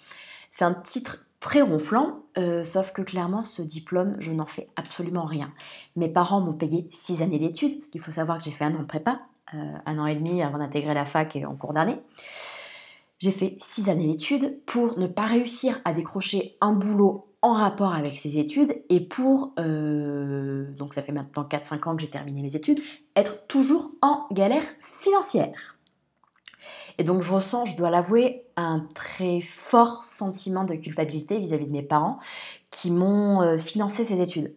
C'est 0.52 0.64
un 0.64 0.74
titre 0.74 1.25
très 1.46 1.62
ronflant, 1.62 2.24
euh, 2.38 2.64
sauf 2.64 2.90
que 2.90 3.02
clairement, 3.02 3.44
ce 3.44 3.62
diplôme, 3.62 4.16
je 4.18 4.32
n'en 4.32 4.46
fais 4.46 4.66
absolument 4.74 5.26
rien. 5.26 5.52
Mes 5.94 6.08
parents 6.08 6.40
m'ont 6.40 6.52
payé 6.52 6.88
six 6.90 7.22
années 7.22 7.38
d'études, 7.38 7.78
parce 7.78 7.88
qu'il 7.88 8.00
faut 8.00 8.10
savoir 8.10 8.38
que 8.38 8.44
j'ai 8.44 8.50
fait 8.50 8.64
un 8.64 8.74
an 8.74 8.80
de 8.80 8.84
prépa, 8.84 9.18
euh, 9.54 9.58
un 9.86 9.98
an 10.00 10.06
et 10.06 10.16
demi 10.16 10.42
avant 10.42 10.58
d'intégrer 10.58 10.92
la 10.92 11.04
fac 11.04 11.38
en 11.46 11.54
cours 11.54 11.72
d'année. 11.72 12.00
J'ai 13.20 13.30
fait 13.30 13.54
six 13.60 13.88
années 13.88 14.08
d'études 14.08 14.58
pour 14.66 14.98
ne 14.98 15.06
pas 15.06 15.26
réussir 15.26 15.80
à 15.84 15.92
décrocher 15.92 16.56
un 16.60 16.72
boulot 16.72 17.28
en 17.42 17.52
rapport 17.52 17.94
avec 17.94 18.14
ces 18.14 18.38
études 18.38 18.82
et 18.88 18.98
pour, 18.98 19.52
euh, 19.60 20.68
donc 20.74 20.94
ça 20.94 21.02
fait 21.02 21.12
maintenant 21.12 21.44
4-5 21.44 21.88
ans 21.88 21.94
que 21.94 22.02
j'ai 22.02 22.10
terminé 22.10 22.42
mes 22.42 22.56
études, 22.56 22.80
être 23.14 23.46
toujours 23.46 23.92
en 24.02 24.26
galère 24.32 24.64
financière. 24.80 25.75
Et 26.98 27.04
donc 27.04 27.22
je 27.22 27.32
ressens, 27.32 27.66
je 27.66 27.76
dois 27.76 27.90
l'avouer, 27.90 28.44
un 28.56 28.86
très 28.94 29.40
fort 29.40 30.04
sentiment 30.04 30.64
de 30.64 30.74
culpabilité 30.74 31.38
vis-à-vis 31.38 31.66
de 31.66 31.72
mes 31.72 31.82
parents 31.82 32.18
qui 32.70 32.90
m'ont 32.90 33.42
euh, 33.42 33.58
financé 33.58 34.04
ces 34.04 34.20
études. 34.20 34.54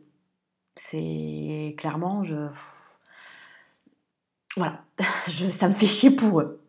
C'est 0.76 1.76
clairement, 1.78 2.24
je... 2.24 2.48
Voilà, 4.56 4.84
ça 5.52 5.68
me 5.68 5.74
fait 5.74 5.88
chier 5.88 6.12
pour 6.12 6.42
eux. 6.42 6.62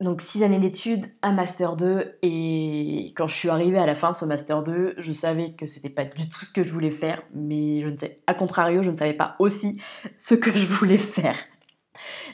Donc 0.00 0.22
six 0.22 0.42
années 0.42 0.58
d'études, 0.58 1.04
un 1.20 1.32
master 1.32 1.76
2 1.76 2.18
et 2.22 3.12
quand 3.16 3.26
je 3.26 3.34
suis 3.34 3.50
arrivée 3.50 3.78
à 3.78 3.84
la 3.84 3.94
fin 3.94 4.12
de 4.12 4.16
ce 4.16 4.24
master 4.24 4.62
2, 4.62 4.94
je 4.96 5.12
savais 5.12 5.52
que 5.52 5.66
c'était 5.66 5.90
pas 5.90 6.06
du 6.06 6.26
tout 6.26 6.44
ce 6.44 6.52
que 6.52 6.62
je 6.62 6.72
voulais 6.72 6.90
faire, 6.90 7.22
mais 7.34 7.82
je 7.82 7.88
ne 7.88 7.98
sais, 7.98 8.22
à 8.26 8.32
contrario, 8.32 8.80
je 8.82 8.90
ne 8.90 8.96
savais 8.96 9.12
pas 9.12 9.36
aussi 9.38 9.78
ce 10.16 10.34
que 10.34 10.52
je 10.56 10.66
voulais 10.66 10.96
faire. 10.96 11.36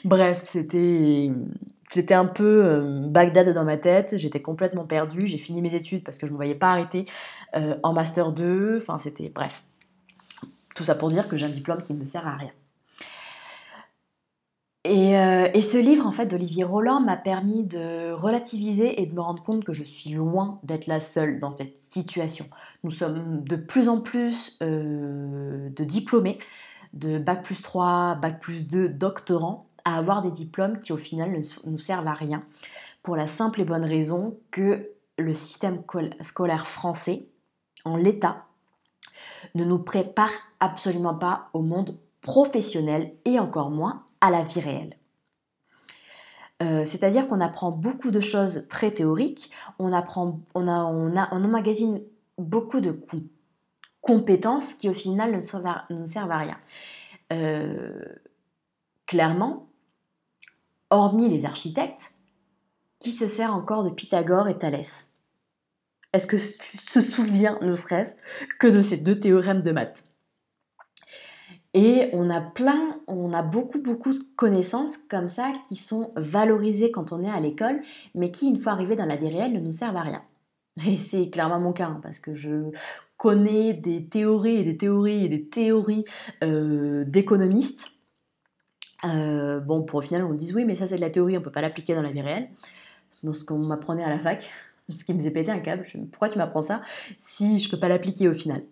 Bref, 0.03 0.43
c'était 0.45 1.31
c'était 1.89 2.13
un 2.13 2.25
peu 2.25 2.65
euh, 2.65 3.07
Bagdad 3.07 3.53
dans 3.53 3.63
ma 3.63 3.77
tête, 3.77 4.17
j'étais 4.17 4.41
complètement 4.41 4.85
perdue, 4.85 5.25
j'ai 5.25 5.37
fini 5.37 5.61
mes 5.61 5.73
études 5.73 6.03
parce 6.03 6.17
que 6.17 6.27
je 6.27 6.31
ne 6.31 6.33
me 6.33 6.37
voyais 6.37 6.55
pas 6.55 6.71
arrêter 6.71 7.05
euh, 7.55 7.77
en 7.83 7.93
master 7.93 8.33
2, 8.33 8.77
enfin 8.77 8.97
c'était 8.97 9.29
bref. 9.29 9.63
Tout 10.75 10.83
ça 10.83 10.95
pour 10.95 11.09
dire 11.09 11.27
que 11.27 11.37
j'ai 11.37 11.45
un 11.45 11.49
diplôme 11.49 11.81
qui 11.81 11.93
ne 11.93 11.99
me 11.99 12.05
sert 12.05 12.27
à 12.27 12.35
rien. 12.35 12.51
Et, 14.83 15.17
euh, 15.17 15.49
et 15.53 15.61
ce 15.61 15.77
livre 15.77 16.05
en 16.05 16.11
fait 16.11 16.27
d'Olivier 16.27 16.63
Roland 16.63 16.99
m'a 16.99 17.17
permis 17.17 17.63
de 17.63 18.11
relativiser 18.11 19.01
et 19.01 19.05
de 19.05 19.13
me 19.13 19.21
rendre 19.21 19.43
compte 19.43 19.63
que 19.63 19.73
je 19.73 19.83
suis 19.83 20.11
loin 20.11 20.59
d'être 20.63 20.87
la 20.87 20.99
seule 20.99 21.39
dans 21.39 21.51
cette 21.51 21.79
situation. 21.79 22.45
Nous 22.83 22.91
sommes 22.91 23.43
de 23.43 23.55
plus 23.55 23.89
en 23.89 23.99
plus 23.99 24.59
de 24.59 25.83
diplômés, 25.83 26.37
de 26.93 27.17
Bac 27.17 27.43
plus 27.43 27.61
3, 27.61 28.15
Bac 28.15 28.39
plus 28.39 28.67
2, 28.67 28.89
doctorants, 28.89 29.67
à 29.85 29.97
avoir 29.97 30.21
des 30.21 30.31
diplômes 30.31 30.79
qui 30.79 30.91
au 30.93 30.97
final 30.97 31.31
ne 31.31 31.69
nous 31.69 31.79
servent 31.79 32.07
à 32.07 32.13
rien, 32.13 32.43
pour 33.03 33.15
la 33.15 33.27
simple 33.27 33.61
et 33.61 33.65
bonne 33.65 33.85
raison 33.85 34.37
que 34.51 34.89
le 35.17 35.33
système 35.33 35.81
scolaire 36.21 36.67
français, 36.67 37.27
en 37.85 37.95
l'état, 37.95 38.45
ne 39.55 39.63
nous 39.63 39.79
prépare 39.79 40.31
absolument 40.59 41.15
pas 41.15 41.45
au 41.53 41.61
monde 41.61 41.97
professionnel 42.21 43.13
et 43.25 43.39
encore 43.39 43.69
moins 43.69 44.03
à 44.21 44.29
la 44.29 44.43
vie 44.43 44.59
réelle. 44.59 44.97
Euh, 46.63 46.85
c'est-à-dire 46.85 47.27
qu'on 47.27 47.39
apprend 47.39 47.71
beaucoup 47.71 48.09
de 48.09 48.19
choses 48.19 48.67
très 48.67 48.91
théoriques, 48.91 49.51
on 49.77 49.93
apprend, 49.93 50.39
a, 50.55 50.59
on, 50.59 51.15
a, 51.15 51.33
emmagasine 51.33 52.01
beaucoup 52.39 52.81
de 52.81 52.91
compétences 54.01 54.73
qui 54.73 54.89
au 54.89 54.93
final 54.93 55.31
ne, 55.31 55.95
nous 55.95 56.05
servent 56.07 56.31
à 56.31 56.37
rien. 56.37 56.57
Euh, 57.33 58.03
clairement, 59.05 59.67
hormis 60.89 61.29
les 61.29 61.45
architectes, 61.45 62.11
qui 62.99 63.11
se 63.11 63.27
sert 63.27 63.53
encore 63.53 63.83
de 63.83 63.89
Pythagore 63.89 64.47
et 64.47 64.57
Thalès? 64.57 65.11
Est-ce 66.13 66.27
que 66.27 66.37
tu 66.37 66.77
te 66.77 66.99
souviens, 66.99 67.59
ne 67.61 67.75
serait-ce 67.75 68.15
que 68.59 68.67
de 68.67 68.81
ces 68.81 68.97
deux 68.97 69.19
théorèmes 69.19 69.61
de 69.61 69.71
maths? 69.71 70.03
Et 71.73 72.09
on 72.13 72.29
a 72.29 72.41
plein, 72.41 72.99
on 73.07 73.33
a 73.33 73.43
beaucoup, 73.43 73.81
beaucoup 73.81 74.13
de 74.13 74.23
connaissances 74.35 74.97
comme 74.97 75.29
ça 75.29 75.51
qui 75.67 75.75
sont 75.75 76.11
valorisées 76.15 76.91
quand 76.91 77.11
on 77.11 77.21
est 77.21 77.29
à 77.29 77.39
l'école, 77.39 77.81
mais 78.15 78.31
qui, 78.31 78.49
une 78.49 78.59
fois 78.59 78.71
arrivées 78.71 78.95
dans 78.95 79.05
la 79.05 79.17
vie 79.17 79.29
réelle, 79.29 79.53
ne 79.53 79.59
nous 79.59 79.71
servent 79.71 79.97
à 79.97 80.01
rien. 80.01 80.23
Et 80.85 80.97
c'est 80.97 81.29
clairement 81.29 81.59
mon 81.59 81.73
cas, 81.73 81.87
hein, 81.87 81.99
parce 82.03 82.19
que 82.19 82.33
je 82.33 82.71
connais 83.17 83.73
des 83.73 84.05
théories 84.05 84.57
et 84.57 84.63
des 84.63 84.77
théories 84.77 85.25
et 85.25 85.29
des 85.29 85.47
théories 85.47 86.05
euh, 86.43 87.03
d'économistes 87.05 87.91
euh, 89.05 89.59
bon, 89.59 89.83
pour 89.83 89.99
au 89.99 90.01
final, 90.01 90.23
on 90.23 90.29
me 90.29 90.37
dise 90.37 90.53
oui, 90.55 90.65
mais 90.65 90.75
ça 90.75 90.87
c'est 90.87 90.95
de 90.95 91.01
la 91.01 91.09
théorie, 91.09 91.37
on 91.37 91.41
peut 91.41 91.51
pas 91.51 91.61
l'appliquer 91.61 91.95
dans 91.95 92.01
la 92.01 92.11
vie 92.11 92.21
réelle. 92.21 92.49
C'est 93.11 93.31
ce 93.31 93.45
qu'on 93.45 93.59
m'apprenait 93.59 94.03
à 94.03 94.09
la 94.09 94.19
fac, 94.19 94.49
ce 94.89 95.03
qui 95.03 95.13
me 95.13 95.19
faisait 95.19 95.31
péter 95.31 95.51
un 95.51 95.59
câble. 95.59 95.85
pourquoi 96.11 96.29
tu 96.29 96.37
m'apprends 96.37 96.61
ça 96.61 96.81
si 97.17 97.59
je 97.59 97.69
peux 97.69 97.79
pas 97.79 97.89
l'appliquer 97.89 98.27
au 98.27 98.33
final? 98.33 98.63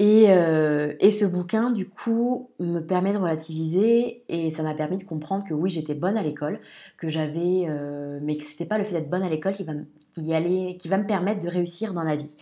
Euh, 0.00 0.94
et, 1.00 1.10
ce 1.10 1.24
bouquin, 1.26 1.70
du 1.70 1.88
coup, 1.88 2.50
me 2.58 2.80
permet 2.80 3.12
de 3.12 3.18
relativiser 3.18 4.24
et 4.28 4.50
ça 4.50 4.62
m'a 4.62 4.74
permis 4.74 4.96
de 4.96 5.04
comprendre 5.04 5.44
que 5.44 5.52
oui, 5.52 5.68
j'étais 5.68 5.94
bonne 5.94 6.16
à 6.16 6.22
l'école, 6.22 6.60
que 6.96 7.08
j'avais, 7.08 7.66
euh, 7.68 8.18
mais 8.22 8.38
que 8.38 8.44
c'était 8.44 8.64
pas 8.64 8.78
le 8.78 8.84
fait 8.84 8.94
d'être 8.94 9.10
bonne 9.10 9.22
à 9.22 9.28
l'école 9.28 9.54
qui 9.54 9.64
va, 9.64 9.74
qui, 10.12 10.32
allait, 10.32 10.76
qui 10.78 10.88
va 10.88 10.96
me 10.96 11.06
permettre 11.06 11.40
de 11.40 11.48
réussir 11.48 11.92
dans 11.92 12.02
la 12.02 12.16
vie, 12.16 12.34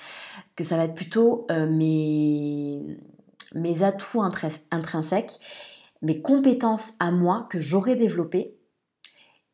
que 0.55 0.63
ça 0.63 0.77
va 0.77 0.85
être 0.85 0.95
plutôt 0.95 1.47
mes 1.69 2.81
mes 3.55 3.83
atouts 3.83 4.23
intrinsèques, 4.71 5.39
mes 6.03 6.21
compétences 6.21 6.93
à 7.01 7.11
moi 7.11 7.47
que 7.51 7.61
j'aurais 7.61 7.97
développées 7.97 8.57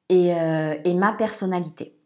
et, 0.08 0.34
euh, 0.34 0.94
ma 0.94 1.12
personnalité. 1.12 1.96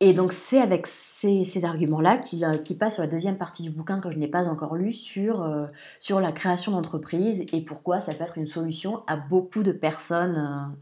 Et 0.00 0.12
donc 0.12 0.32
c'est 0.32 0.60
avec 0.60 0.86
ces, 0.86 1.64
arguments-là 1.64 2.18
qu'il 2.18 2.44
euh, 2.44 2.56
passe 2.78 2.94
sur 2.94 3.02
la 3.02 3.08
deuxième 3.08 3.36
partie 3.36 3.62
du 3.62 3.70
bouquin 3.70 4.00
que 4.00 4.10
je 4.10 4.18
n'ai 4.18 4.28
pas 4.28 4.44
encore 4.44 4.76
lu 4.76 4.92
sur, 4.92 5.42
euh, 5.42 5.66
sur 5.98 6.20
la 6.20 6.30
création 6.30 6.72
d'entreprise 6.72 7.44
et 7.52 7.60
pourquoi 7.60 8.00
ça 8.00 8.14
peut 8.14 8.24
être 8.24 8.38
une 8.38 8.46
solution 8.46 9.02
à 9.08 9.16
beaucoup 9.16 9.62
de 9.62 9.72
personnes, 9.72 10.76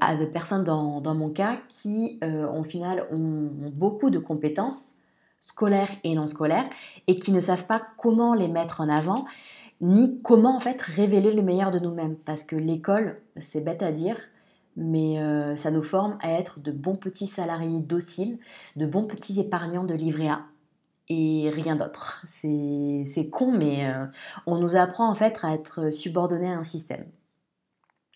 à 0.00 0.14
des 0.14 0.26
personnes 0.26 0.62
dans, 0.64 1.14
mon 1.14 1.30
cas 1.30 1.58
qui 1.68 2.20
au 2.22 2.62
final 2.62 3.06
ont 3.10 3.50
beaucoup 3.72 4.08
de 4.08 4.20
compétences 4.20 4.98
scolaires 5.46 5.90
et 6.04 6.14
non 6.14 6.26
scolaires, 6.26 6.68
et 7.06 7.16
qui 7.16 7.32
ne 7.32 7.40
savent 7.40 7.66
pas 7.66 7.82
comment 7.98 8.34
les 8.34 8.48
mettre 8.48 8.80
en 8.80 8.88
avant, 8.88 9.24
ni 9.80 10.20
comment 10.22 10.56
en 10.56 10.60
fait 10.60 10.80
révéler 10.80 11.32
le 11.32 11.42
meilleur 11.42 11.70
de 11.70 11.78
nous-mêmes. 11.78 12.16
Parce 12.16 12.42
que 12.42 12.56
l'école, 12.56 13.20
c'est 13.36 13.60
bête 13.60 13.82
à 13.82 13.92
dire, 13.92 14.16
mais 14.76 15.18
euh, 15.20 15.56
ça 15.56 15.70
nous 15.70 15.82
forme 15.82 16.18
à 16.20 16.32
être 16.32 16.60
de 16.60 16.72
bons 16.72 16.96
petits 16.96 17.26
salariés 17.26 17.80
dociles, 17.80 18.38
de 18.76 18.86
bons 18.86 19.04
petits 19.04 19.40
épargnants 19.40 19.84
de 19.84 19.94
livret 19.94 20.28
A, 20.28 20.42
et 21.08 21.50
rien 21.50 21.76
d'autre. 21.76 22.24
C'est 22.26 23.28
con, 23.30 23.52
mais 23.52 23.86
euh, 23.86 24.06
on 24.46 24.58
nous 24.58 24.76
apprend 24.76 25.08
en 25.08 25.14
fait 25.14 25.38
à 25.42 25.54
être 25.54 25.92
subordonnés 25.92 26.52
à 26.52 26.58
un 26.58 26.64
système. 26.64 27.04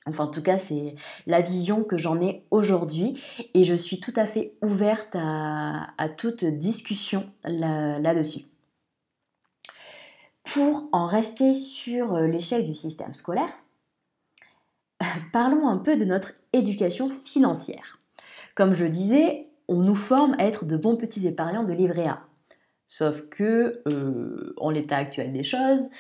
Enfin, 0.07 0.25
en 0.25 0.29
tout 0.29 0.43
cas, 0.43 0.57
c'est 0.57 0.95
la 1.27 1.43
vision 1.43 1.85
que 1.85 1.99
j'en 1.99 2.21
ai 2.23 2.47
aujourd'hui 2.51 3.23
et 3.53 3.65
je 3.65 3.75
suis 3.75 4.01
tout 4.01 4.15
à 4.17 4.27
fait 4.27 4.55
ouverte 4.63 5.15
à, 5.15 6.09
toute 6.17 6.45
discussion 6.45 7.31
là-dessus. 7.45 8.47
Pour 10.45 10.89
en 10.93 11.07
rester 11.07 11.53
sur 11.53 12.17
l'échec 12.21 12.65
du 12.65 12.73
système 12.73 13.13
scolaire, 13.13 13.53
parlons 15.33 15.69
un 15.69 15.79
peu 15.79 15.97
de 15.97 16.05
notre 16.05 16.33
éducation 16.53 17.11
financière. 17.11 17.99
Comme 18.55 18.75
je 18.75 18.85
disais, 18.85 19.43
on 19.69 19.81
nous 19.81 19.95
forme 19.95 20.35
à 20.39 20.45
être 20.45 20.65
de 20.65 20.77
bons 20.77 20.97
petits 20.97 21.27
épargnants 21.27 21.65
de 21.65 21.73
livret 21.73 22.07
A. 22.07 22.23
Sauf 22.89 23.29
que, 23.29 23.83
euh, 23.87 24.55
en 24.57 24.71
l'état 24.71 24.97
actuel 24.97 25.33
des 25.33 25.43
choses, 25.43 25.91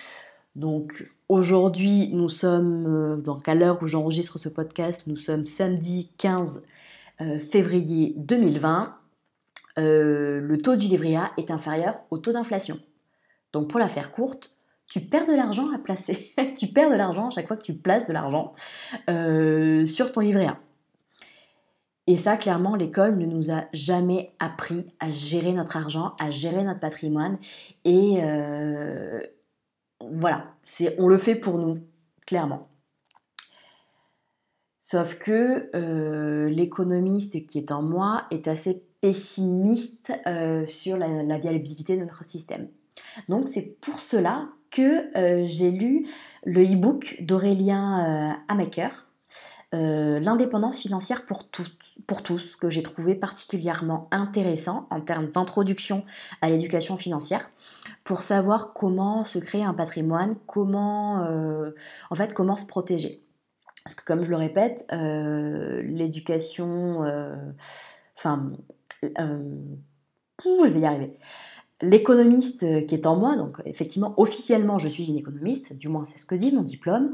donc 0.56 1.06
aujourd'hui, 1.28 2.08
nous 2.14 2.30
sommes, 2.30 2.87
euh, 2.87 3.16
donc 3.16 3.46
à 3.46 3.54
l'heure 3.54 3.82
où 3.82 3.87
j'enregistre 3.87 4.38
ce 4.38 4.48
podcast, 4.48 5.06
nous 5.06 5.18
sommes 5.18 5.46
samedi 5.46 6.10
15 6.16 6.64
euh, 7.20 7.38
février 7.38 8.14
2020. 8.16 8.94
le 9.76 10.56
taux 10.56 10.76
du 10.76 10.87
livret 10.87 11.14
A 11.14 11.30
est 11.37 11.50
inférieur 11.50 12.00
au 12.10 12.18
taux 12.18 12.32
d'inflation. 12.32 12.78
Donc 13.52 13.68
pour 13.68 13.78
la 13.78 13.88
faire 13.88 14.10
courte, 14.10 14.57
tu 14.88 15.00
perds 15.00 15.26
de 15.26 15.35
l'argent 15.35 15.73
à 15.73 15.78
placer. 15.78 16.33
tu 16.59 16.68
perds 16.68 16.90
de 16.90 16.97
l'argent 16.97 17.28
à 17.28 17.30
chaque 17.30 17.47
fois 17.47 17.57
que 17.57 17.64
tu 17.64 17.75
places 17.75 18.09
de 18.09 18.12
l'argent 18.12 18.54
sur 19.07 20.12
ton 20.12 20.21
livret 20.21 20.47
A. 20.49 20.59
Et 22.09 22.16
ça, 22.16 22.38
clairement, 22.38 22.75
l'école 22.75 23.18
ne 23.18 23.26
nous 23.26 23.50
a 23.50 23.66
jamais 23.75 24.33
appris 24.38 24.87
à 24.99 25.11
gérer 25.11 25.52
notre 25.52 25.76
argent, 25.76 26.16
à 26.18 26.30
gérer 26.30 26.64
notre 26.64 26.80
patrimoine. 26.80 27.37
Et 27.85 28.21
euh, 28.23 29.21
voilà, 30.00 30.54
on 30.97 31.07
le 31.07 31.18
fait 31.18 31.35
pour 31.35 31.59
nous, 31.59 31.75
clairement. 32.26 32.71
Sauf 34.78 35.18
que 35.18 35.68
euh, 35.75 36.49
l'économiste 36.49 37.47
qui 37.47 37.59
est 37.59 37.73
en 37.73 37.83
moi 37.83 38.25
est 38.30 38.49
assez 38.49 38.87
pessimiste 39.02 40.11
euh, 40.26 40.64
sur 40.64 40.97
la, 40.97 41.37
viabilité 41.37 41.95
de 41.95 42.00
notre 42.00 42.25
système. 42.25 42.71
Donc 43.28 43.49
c'est 43.49 43.78
pour 43.83 44.00
cela 44.00 44.49
que 44.70 45.10
j'ai 45.46 45.70
lu 45.70 46.06
le 46.44 46.62
e-book 46.64 47.16
d'Aurélien 47.20 48.38
Amaker, 48.48 49.06
L'indépendance 49.72 50.80
financière 50.80 51.26
pour 51.26 51.44
pour 52.08 52.22
tous 52.22 52.56
que 52.56 52.70
j'ai 52.70 52.82
trouvé 52.82 53.14
particulièrement 53.14 54.08
intéressant 54.10 54.87
en 54.90 55.02
termes 55.02 55.28
d'introduction 55.28 56.04
à 56.40 56.48
l'éducation 56.48 56.96
financière 56.96 57.46
pour 58.02 58.22
savoir 58.22 58.72
comment 58.72 59.25
se 59.25 59.38
créer 59.38 59.62
un 59.62 59.75
patrimoine, 59.75 60.37
comment 60.46 61.22
euh, 61.25 61.72
en 62.10 62.14
fait 62.14 62.32
comment 62.32 62.56
se 62.56 62.64
protéger. 62.64 63.22
Parce 63.84 63.94
que 63.94 64.04
comme 64.04 64.25
je 64.25 64.30
le 64.30 64.37
répète, 64.37 64.87
euh, 64.92 65.82
l'éducation, 65.82 67.04
euh, 67.04 67.37
enfin, 68.16 68.52
je 69.02 70.72
vais 70.72 70.80
y 70.80 70.87
arriver. 70.87 71.18
L'économiste 71.80 72.87
qui 72.87 72.94
est 72.94 73.06
en 73.06 73.16
moi, 73.16 73.37
donc 73.37 73.62
effectivement 73.64 74.14
officiellement 74.16 74.78
je 74.78 74.88
suis 74.88 75.06
une 75.06 75.16
économiste, 75.16 75.76
du 75.76 75.88
moins 75.88 76.04
c'est 76.04 76.18
ce 76.18 76.25
que 76.25 76.35
dit 76.35 76.50
mon 76.50 76.62
diplôme, 76.62 77.12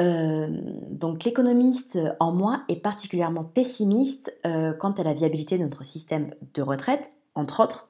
euh, 0.00 0.46
donc 0.90 1.24
l'économiste 1.24 1.98
en 2.20 2.32
moi 2.32 2.62
est 2.68 2.76
particulièrement 2.76 3.44
pessimiste 3.44 4.32
euh, 4.46 4.72
quant 4.72 4.92
à 4.92 5.02
la 5.02 5.12
viabilité 5.12 5.58
de 5.58 5.64
notre 5.64 5.84
système 5.84 6.34
de 6.54 6.62
retraite, 6.62 7.10
entre 7.34 7.60
autres, 7.60 7.88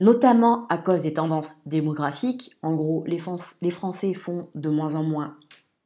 notamment 0.00 0.66
à 0.68 0.76
cause 0.76 1.02
des 1.02 1.14
tendances 1.14 1.66
démographiques. 1.66 2.56
En 2.62 2.74
gros, 2.74 3.04
les 3.06 3.70
Français 3.70 4.12
font 4.12 4.48
de 4.54 4.68
moins 4.68 4.94
en 4.94 5.02
moins 5.02 5.36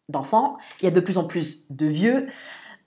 d'enfants, 0.09 0.55
il 0.81 0.85
y 0.85 0.89
a 0.89 0.91
de 0.91 1.01
plus 1.01 1.17
en 1.17 1.25
plus 1.25 1.67
de 1.71 1.87
vieux, 1.87 2.27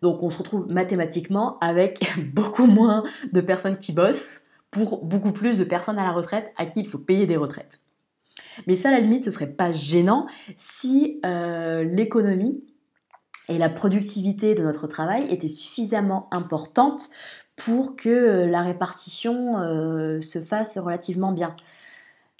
donc 0.01 0.21
on 0.21 0.29
se 0.29 0.39
retrouve 0.39 0.67
mathématiquement 0.69 1.57
avec 1.59 2.05
beaucoup 2.33 2.65
moins 2.65 3.03
de 3.31 3.39
personnes 3.39 3.77
qui 3.77 3.93
bossent 3.93 4.41
pour 4.71 5.05
beaucoup 5.05 5.31
plus 5.31 5.57
de 5.57 5.63
personnes 5.63 5.97
à 5.97 6.03
la 6.03 6.11
retraite 6.11 6.53
à 6.57 6.65
qui 6.65 6.81
il 6.81 6.87
faut 6.87 6.97
payer 6.97 7.27
des 7.27 7.37
retraites. 7.37 7.79
Mais 8.67 8.75
ça, 8.75 8.89
à 8.89 8.91
la 8.91 8.99
limite, 8.99 9.23
ce 9.23 9.31
serait 9.31 9.51
pas 9.51 9.71
gênant 9.71 10.27
si 10.55 11.19
euh, 11.25 11.83
l'économie 11.83 12.63
et 13.49 13.57
la 13.57 13.69
productivité 13.69 14.55
de 14.55 14.63
notre 14.63 14.87
travail 14.87 15.27
étaient 15.29 15.47
suffisamment 15.47 16.27
importantes 16.31 17.09
pour 17.55 17.95
que 17.95 18.09
euh, 18.09 18.47
la 18.47 18.61
répartition 18.61 19.59
euh, 19.59 20.19
se 20.19 20.39
fasse 20.39 20.77
relativement 20.77 21.31
bien. 21.31 21.55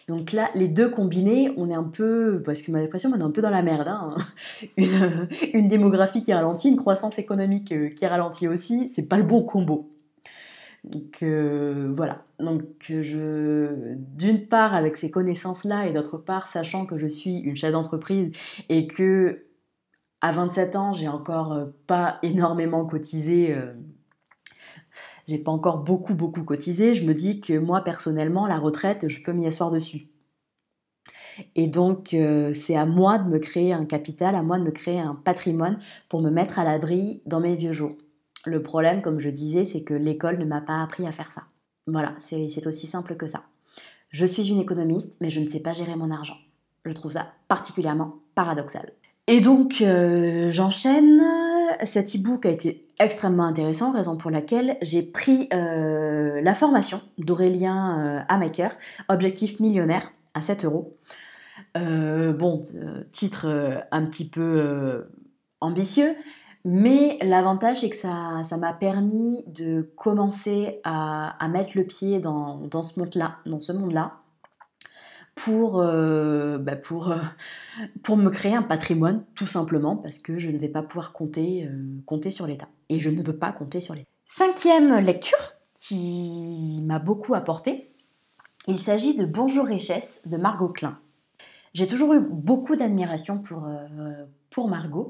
Donc 0.08 0.34
là, 0.34 0.50
les 0.54 0.68
deux 0.68 0.90
combinés, 0.90 1.52
on 1.58 1.70
est 1.70 1.76
un 1.76 1.84
peu, 1.84 2.44
parce 2.46 2.62
que 2.62 2.72
ma 2.72 2.80
dépression, 2.80 3.12
on 3.16 3.20
est 3.20 3.24
un 3.24 3.32
peu 3.32 3.42
dans 3.42 3.50
la 3.50 3.64
merde. 3.64 3.88
Hein. 3.88 4.16
Une, 4.78 5.28
une, 5.54 5.68
démographie 5.68 6.22
qui 6.22 6.32
ralentit, 6.32 6.70
une 6.70 6.78
croissance 6.78 7.18
économique 7.18 7.74
qui 7.96 8.06
ralentit 8.06 8.48
aussi, 8.48 8.88
c'est 8.88 9.08
pas 9.08 9.18
le 9.18 9.24
bon 9.24 9.42
combo. 9.42 9.95
Donc 10.86 11.24
euh, 11.24 11.91
voilà. 11.95 12.24
Donc 12.39 12.63
je, 12.88 13.95
d'une 13.95 14.48
part 14.48 14.76
avec 14.76 14.98
ces 14.98 15.10
connaissances-là 15.10 15.88
et 15.88 15.93
d'autre 15.93 16.17
part 16.17 16.48
sachant 16.48 16.86
que 16.86 16.98
je 16.98 17.08
suis 17.08 17.39
une 17.39 17.56
chef 17.56 17.71
d'entreprise 17.71 18.32
et 18.69 18.86
que 18.86 19.45
à 20.21 20.32
27 20.32 20.76
ans 20.76 20.93
j'ai 20.93 21.08
encore 21.08 21.54
euh, 21.54 21.65
pas 21.88 22.19
énormément 22.21 22.86
cotisé. 22.86 23.54
Euh, 23.54 23.74
j'ai 25.28 25.39
pas 25.39 25.52
encore 25.52 25.80
beaucoup 25.80 26.13
beaucoup 26.13 26.43
cotisé. 26.43 26.93
Je 26.93 27.06
me 27.06 27.15
dis 27.15 27.41
que 27.41 27.58
moi 27.58 27.84
personnellement 27.84 28.45
la 28.45 28.60
retraite 28.60 29.08
je 29.08 29.24
peux 29.24 29.34
m'y 29.34 29.48
asseoir 29.48 29.71
dessus. 29.71 30.10
Et 31.56 31.67
donc, 31.67 32.15
c'est 32.54 32.78
à 32.78 32.86
moi 32.86 33.17
de 33.17 33.28
me 33.28 33.39
créer 33.39 33.74
un 33.74 33.84
capital, 33.84 34.36
à 34.36 34.41
moi 34.41 34.58
de 34.58 34.63
me 34.63 34.71
créer 34.71 35.02
un 35.02 35.15
patrimoine 35.15 35.80
pour 36.08 36.21
me 36.21 36.30
mettre 36.30 36.60
à 36.60 36.63
l'abri 36.63 37.21
dans 37.26 37.41
mes 37.41 37.58
vieux 37.58 37.74
jours. 37.74 37.98
Le 38.46 38.62
problème, 38.62 39.02
comme 39.02 39.20
je 39.20 39.30
disais, 39.30 39.66
c'est 39.66 39.84
que 39.84 39.94
l'école 39.94 40.38
ne 40.38 40.46
m'a 40.46 40.62
pas 40.62 40.82
appris 40.82 41.08
à 41.08 41.12
faire 41.12 41.32
ça. 41.32 41.44
Voilà, 41.88 42.16
c'est 42.20 42.68
aussi 42.68 42.88
simple 42.88 43.16
que 43.16 43.28
ça. 43.28 43.44
Je 44.10 44.26
suis 44.26 44.50
une 44.50 44.60
économiste, 44.60 45.18
mais 45.20 45.30
je 45.30 45.40
ne 45.40 45.50
sais 45.50 45.60
pas 45.60 45.74
gérer 45.74 45.96
mon 45.96 46.12
argent. 46.12 46.38
Je 46.86 46.92
trouve 46.94 47.12
ça 47.12 47.34
particulièrement 47.48 48.20
paradoxal. 48.36 48.92
Et 49.28 49.42
donc, 49.42 49.82
euh, 49.82 50.52
j'enchaîne. 50.52 51.22
Cet 51.84 52.16
e-book 52.16 52.46
a 52.46 52.52
été 52.52 52.88
extrêmement 53.00 53.44
intéressant, 53.44 53.92
raison 53.92 54.16
pour 54.16 54.32
laquelle 54.32 54.78
j'ai 54.82 55.02
pris 55.02 55.50
euh, 55.52 56.42
la 56.42 56.54
formation 56.54 57.02
d'Aurélien 57.18 58.00
euh, 58.00 58.22
Amaker, 58.30 58.72
Objectif 59.10 59.60
millionnaire, 59.60 60.12
à 60.36 60.42
7 60.42 60.66
euros. 60.66 60.96
bon, 61.76 62.64
titre 63.12 63.84
un 63.92 64.06
petit 64.06 64.30
peu 64.30 65.06
ambitieux, 65.60 66.16
mais 66.67 67.19
l'avantage, 67.21 67.82
c'est 67.82 67.91
que 67.91 67.95
ça, 67.95 68.41
m'a 68.58 68.73
permis 68.73 69.43
de 69.45 69.84
commencer 69.95 70.82
à, 70.84 71.47
mettre 71.47 71.71
le 71.75 71.86
pied 71.86 72.19
dans, 72.19 72.82
ce 72.82 72.99
monde-là, 72.99 73.38
dans 73.45 73.62
ce 73.62 73.71
monde-là, 73.71 74.13
pour, 75.36 75.80
euh, 75.80 76.58
bah, 76.58 76.75
pour, 76.75 77.12
euh, 77.12 77.17
pour 78.01 78.17
me 78.17 78.32
créer 78.32 78.56
un 78.56 78.63
patrimoine, 78.63 79.23
tout 79.36 79.45
simplement, 79.45 79.95
parce 79.95 80.17
que 80.17 80.39
je 80.39 80.49
ne 80.49 80.58
vais 80.58 80.67
pas 80.67 80.82
pouvoir 80.82 81.13
compter, 81.13 81.67
euh, 81.67 82.01
compter 82.08 82.32
sur 82.32 82.47
l'État. 82.47 82.67
Et 82.89 82.99
je 82.99 83.12
ne 83.12 83.21
veux 83.21 83.38
pas 83.38 83.51
compter 83.51 83.80
sur 83.80 83.93
l'État. 83.93 84.10
Cinquième 84.25 84.97
lecture 85.01 85.38
qui 85.75 86.82
m'a 86.84 86.97
beaucoup 86.97 87.36
apporté, 87.36 87.86
il 88.65 88.80
s'agit 88.80 89.15
de 89.15 89.25
Bonjour 89.25 89.67
Richesse 89.67 90.23
de 90.25 90.38
Margot 90.38 90.69
Klein. 90.69 90.97
J'ai 91.75 91.86
toujours 91.86 92.13
eu 92.13 92.21
beaucoup 92.21 92.75
d'admiration 92.75 93.38
pour, 93.38 93.67
pour 94.56 94.70
Margot, 94.70 95.10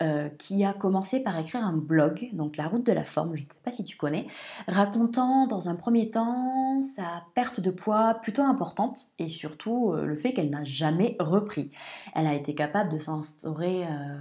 euh, 0.00 0.30
qui 0.38 0.64
a 0.64 0.72
commencé 0.72 1.20
par 1.20 1.38
écrire 1.38 1.62
un 1.62 1.74
blog, 1.74 2.30
donc 2.32 2.56
La 2.56 2.68
route 2.68 2.86
de 2.86 2.92
la 2.92 3.04
forme, 3.04 3.36
je 3.36 3.42
ne 3.42 3.46
sais 3.46 3.60
pas 3.62 3.70
si 3.70 3.84
tu 3.84 3.98
connais, 3.98 4.26
racontant 4.66 5.46
dans 5.46 5.68
un 5.68 5.74
premier 5.74 6.08
temps 6.08 6.80
sa 6.82 7.24
perte 7.34 7.60
de 7.60 7.70
poids 7.70 8.14
plutôt 8.22 8.40
importante 8.40 8.98
et 9.18 9.28
surtout 9.28 9.92
euh, 9.92 10.06
le 10.06 10.16
fait 10.16 10.32
qu'elle 10.32 10.48
n'a 10.48 10.64
jamais 10.64 11.16
repris. 11.20 11.70
Elle 12.14 12.26
a 12.26 12.32
été 12.32 12.54
capable 12.54 12.90
de 12.90 12.98
s'instaurer 12.98 13.84
euh, 13.84 14.16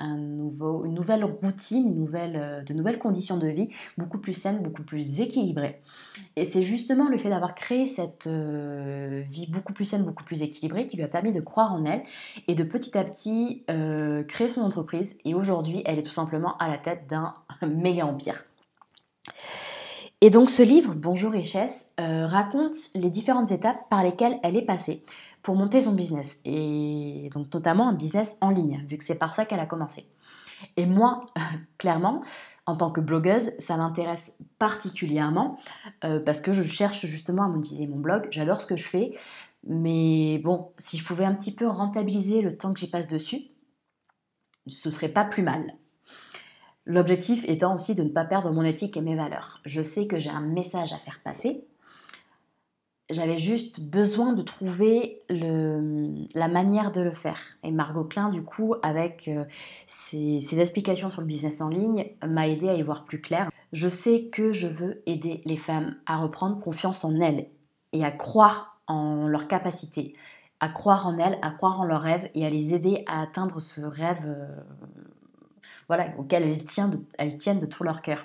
une 0.00 0.94
nouvelle 0.94 1.24
routine, 1.24 1.88
une 1.88 1.96
nouvelle, 1.96 2.62
de 2.64 2.72
nouvelles 2.72 3.00
conditions 3.00 3.36
de 3.36 3.48
vie, 3.48 3.68
beaucoup 3.98 4.18
plus 4.18 4.34
saines, 4.34 4.62
beaucoup 4.62 4.84
plus 4.84 5.20
équilibrées. 5.20 5.82
Et 6.36 6.44
c'est 6.44 6.62
justement 6.62 7.08
le 7.08 7.18
fait 7.18 7.30
d'avoir 7.30 7.56
créé 7.56 7.86
cette 7.86 8.28
vie 8.28 9.48
beaucoup 9.48 9.72
plus 9.72 9.86
saine, 9.86 10.04
beaucoup 10.04 10.22
plus 10.22 10.42
équilibrée 10.42 10.86
qui 10.86 10.96
lui 10.96 11.02
a 11.02 11.08
permis 11.08 11.32
de 11.32 11.40
croire 11.40 11.72
en 11.72 11.84
elle 11.84 12.04
et 12.46 12.54
de 12.54 12.62
petit 12.62 12.96
à 12.96 13.02
petit 13.02 13.64
créer 14.26 14.48
son 14.48 14.62
entreprise 14.62 15.16
et 15.24 15.34
aujourd'hui 15.34 15.82
elle 15.84 15.98
est 15.98 16.02
tout 16.02 16.12
simplement 16.12 16.56
à 16.58 16.68
la 16.68 16.78
tête 16.78 17.06
d'un 17.08 17.34
méga 17.66 18.06
empire. 18.06 18.44
Et 20.20 20.30
donc 20.30 20.48
ce 20.48 20.62
livre, 20.62 20.94
Bonjour 20.96 21.32
Richesse, 21.32 21.92
euh, 22.00 22.26
raconte 22.26 22.76
les 22.94 23.10
différentes 23.10 23.52
étapes 23.52 23.88
par 23.90 24.02
lesquelles 24.02 24.38
elle 24.42 24.56
est 24.56 24.64
passée 24.64 25.02
pour 25.42 25.54
monter 25.54 25.82
son 25.82 25.92
business 25.92 26.40
et 26.46 27.28
donc 27.34 27.52
notamment 27.52 27.88
un 27.88 27.92
business 27.92 28.38
en 28.40 28.48
ligne 28.48 28.84
vu 28.88 28.96
que 28.96 29.04
c'est 29.04 29.18
par 29.18 29.34
ça 29.34 29.44
qu'elle 29.44 29.60
a 29.60 29.66
commencé. 29.66 30.08
Et 30.78 30.86
moi, 30.86 31.26
clairement, 31.78 32.22
en 32.64 32.76
tant 32.76 32.90
que 32.90 33.02
blogueuse, 33.02 33.50
ça 33.58 33.76
m'intéresse 33.76 34.38
particulièrement 34.58 35.58
euh, 36.04 36.20
parce 36.20 36.40
que 36.40 36.54
je 36.54 36.62
cherche 36.62 37.04
justement 37.04 37.42
à 37.42 37.48
monétiser 37.48 37.86
mon 37.86 37.98
blog. 37.98 38.28
J'adore 38.30 38.62
ce 38.62 38.66
que 38.66 38.78
je 38.78 38.84
fais, 38.84 39.14
mais 39.66 40.38
bon, 40.38 40.70
si 40.78 40.96
je 40.96 41.04
pouvais 41.04 41.26
un 41.26 41.34
petit 41.34 41.54
peu 41.54 41.66
rentabiliser 41.66 42.40
le 42.40 42.56
temps 42.56 42.72
que 42.72 42.80
j'y 42.80 42.88
passe 42.88 43.08
dessus, 43.08 43.42
ce 44.66 44.90
serait 44.90 45.08
pas 45.08 45.24
plus 45.24 45.42
mal. 45.42 45.74
L'objectif 46.86 47.48
étant 47.48 47.74
aussi 47.74 47.94
de 47.94 48.02
ne 48.02 48.10
pas 48.10 48.24
perdre 48.24 48.52
mon 48.52 48.62
éthique 48.62 48.96
et 48.96 49.00
mes 49.00 49.16
valeurs. 49.16 49.60
Je 49.64 49.82
sais 49.82 50.06
que 50.06 50.18
j'ai 50.18 50.30
un 50.30 50.42
message 50.42 50.92
à 50.92 50.98
faire 50.98 51.20
passer. 51.24 51.66
J'avais 53.10 53.38
juste 53.38 53.80
besoin 53.80 54.32
de 54.32 54.42
trouver 54.42 55.20
la 55.28 56.48
manière 56.48 56.90
de 56.90 57.02
le 57.02 57.12
faire. 57.12 57.38
Et 57.62 57.70
Margot 57.70 58.04
Klein, 58.04 58.30
du 58.30 58.42
coup, 58.42 58.74
avec 58.82 59.28
euh, 59.28 59.44
ses, 59.86 60.40
ses 60.40 60.60
explications 60.60 61.10
sur 61.10 61.20
le 61.20 61.26
business 61.26 61.60
en 61.60 61.68
ligne, 61.68 62.06
m'a 62.26 62.48
aidé 62.48 62.68
à 62.68 62.74
y 62.74 62.82
voir 62.82 63.04
plus 63.04 63.20
clair. 63.20 63.50
Je 63.72 63.88
sais 63.88 64.26
que 64.26 64.52
je 64.52 64.68
veux 64.68 65.02
aider 65.04 65.42
les 65.44 65.58
femmes 65.58 65.96
à 66.06 66.16
reprendre 66.16 66.60
confiance 66.60 67.04
en 67.04 67.18
elles 67.20 67.48
et 67.92 68.04
à 68.04 68.10
croire 68.10 68.80
en 68.86 69.26
leurs 69.26 69.48
capacités, 69.48 70.14
à 70.64 70.68
croire 70.70 71.06
en 71.06 71.18
elles, 71.18 71.38
à 71.42 71.50
croire 71.50 71.78
en 71.78 71.84
leurs 71.84 72.00
rêves 72.00 72.30
et 72.32 72.46
à 72.46 72.48
les 72.48 72.72
aider 72.72 73.04
à 73.06 73.20
atteindre 73.20 73.60
ce 73.60 73.82
rêve 73.82 74.22
euh, 74.24 74.46
voilà, 75.88 76.08
auquel 76.16 76.42
elles 76.42 76.64
tiennent, 76.64 76.90
de, 76.90 77.04
elles 77.18 77.36
tiennent 77.36 77.58
de 77.58 77.66
tout 77.66 77.84
leur 77.84 78.00
cœur. 78.00 78.24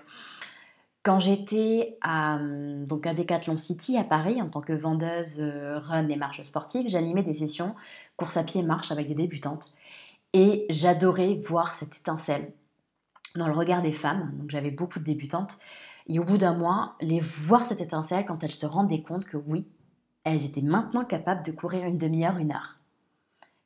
Quand 1.04 1.20
j'étais 1.20 1.98
à, 2.02 2.40
donc 2.86 3.06
à 3.06 3.14
Decathlon 3.14 3.58
City 3.58 3.98
à 3.98 4.06
Paris 4.06 4.42
en 4.42 4.48
tant 4.48 4.62
que 4.62 4.72
vendeuse 4.72 5.42
euh, 5.42 5.80
run 5.80 6.08
et 6.08 6.16
marche 6.16 6.42
sportive, 6.44 6.88
j'animais 6.88 7.24
des 7.24 7.34
sessions 7.34 7.76
course 8.16 8.38
à 8.38 8.44
pied 8.46 8.64
marche 8.64 8.90
avec 8.94 9.08
des 9.08 9.16
débutantes 9.16 9.74
et 10.32 10.66
j'adorais 10.70 11.42
voir 11.44 11.74
cette 11.74 11.98
étincelle 11.98 12.54
dans 13.36 13.48
le 13.48 13.54
regard 13.54 13.82
des 13.82 13.92
femmes. 13.92 14.32
Donc 14.38 14.50
j'avais 14.50 14.72
beaucoup 14.72 15.00
de 15.00 15.04
débutantes 15.04 15.58
et 16.08 16.20
au 16.20 16.24
bout 16.24 16.38
d'un 16.38 16.56
mois, 16.56 16.96
les 17.02 17.20
voir 17.20 17.66
cette 17.66 17.82
étincelle 17.82 18.26
quand 18.26 18.42
elles 18.46 18.54
se 18.54 18.66
rendaient 18.66 19.02
compte 19.02 19.26
que 19.26 19.36
oui, 19.36 19.66
elles 20.24 20.46
étaient 20.46 20.62
maintenant 20.62 21.06
capables 21.06 21.46
de 21.46 21.52
courir 21.52 21.86
une 21.86 21.98
demi-heure, 21.98 22.38
une 22.38 22.52
heure. 22.52 22.78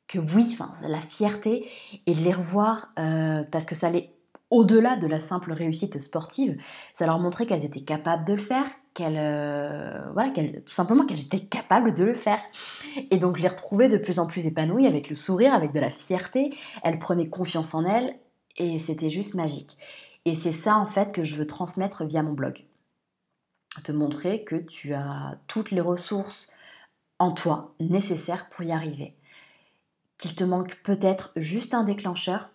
Que 0.06 0.18
oui, 0.18 0.48
enfin, 0.52 0.72
la 0.86 1.00
fierté 1.00 1.68
et 2.06 2.14
de 2.14 2.20
les 2.20 2.32
revoir 2.32 2.92
euh, 2.98 3.42
parce 3.50 3.64
que 3.64 3.74
ça 3.74 3.88
allait 3.88 4.14
au-delà 4.50 4.96
de 4.96 5.06
la 5.06 5.18
simple 5.18 5.52
réussite 5.52 6.00
sportive, 6.00 6.56
ça 6.92 7.06
leur 7.06 7.18
montrait 7.18 7.46
qu'elles 7.46 7.64
étaient 7.64 7.82
capables 7.82 8.24
de 8.24 8.34
le 8.34 8.40
faire, 8.40 8.66
qu'elles, 8.92 9.18
euh, 9.18 9.98
voilà, 10.12 10.30
tout 10.30 10.72
simplement 10.72 11.04
qu'elles 11.06 11.22
étaient 11.22 11.40
capables 11.40 11.92
de 11.94 12.04
le 12.04 12.14
faire. 12.14 12.38
Et 13.10 13.16
donc 13.16 13.40
les 13.40 13.48
retrouver 13.48 13.88
de 13.88 13.96
plus 13.96 14.18
en 14.20 14.26
plus 14.26 14.46
épanouies, 14.46 14.86
avec 14.86 15.10
le 15.10 15.16
sourire, 15.16 15.54
avec 15.54 15.72
de 15.72 15.80
la 15.80 15.88
fierté. 15.88 16.54
Elles 16.84 16.98
prenaient 16.98 17.28
confiance 17.28 17.74
en 17.74 17.84
elles 17.84 18.14
et 18.56 18.78
c'était 18.78 19.10
juste 19.10 19.34
magique. 19.34 19.76
Et 20.24 20.34
c'est 20.34 20.52
ça 20.52 20.76
en 20.76 20.86
fait 20.86 21.12
que 21.12 21.24
je 21.24 21.34
veux 21.34 21.46
transmettre 21.46 22.04
via 22.04 22.22
mon 22.22 22.32
blog. 22.32 22.64
Te 23.82 23.92
montrer 23.92 24.44
que 24.44 24.56
tu 24.56 24.94
as 24.94 25.36
toutes 25.46 25.70
les 25.70 25.80
ressources 25.80 26.52
en 27.18 27.32
toi 27.32 27.74
nécessaires 27.80 28.48
pour 28.48 28.64
y 28.64 28.72
arriver. 28.72 29.14
Qu'il 30.16 30.34
te 30.34 30.44
manque 30.44 30.76
peut-être 30.82 31.32
juste 31.36 31.74
un 31.74 31.84
déclencheur 31.84 32.50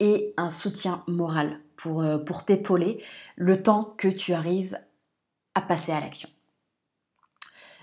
et 0.00 0.32
un 0.36 0.50
soutien 0.50 1.02
moral 1.06 1.60
pour, 1.76 2.02
euh, 2.02 2.18
pour 2.18 2.44
t'épauler 2.44 3.02
le 3.36 3.62
temps 3.62 3.94
que 3.96 4.08
tu 4.08 4.32
arrives 4.32 4.78
à 5.54 5.60
passer 5.60 5.92
à 5.92 6.00
l'action. 6.00 6.28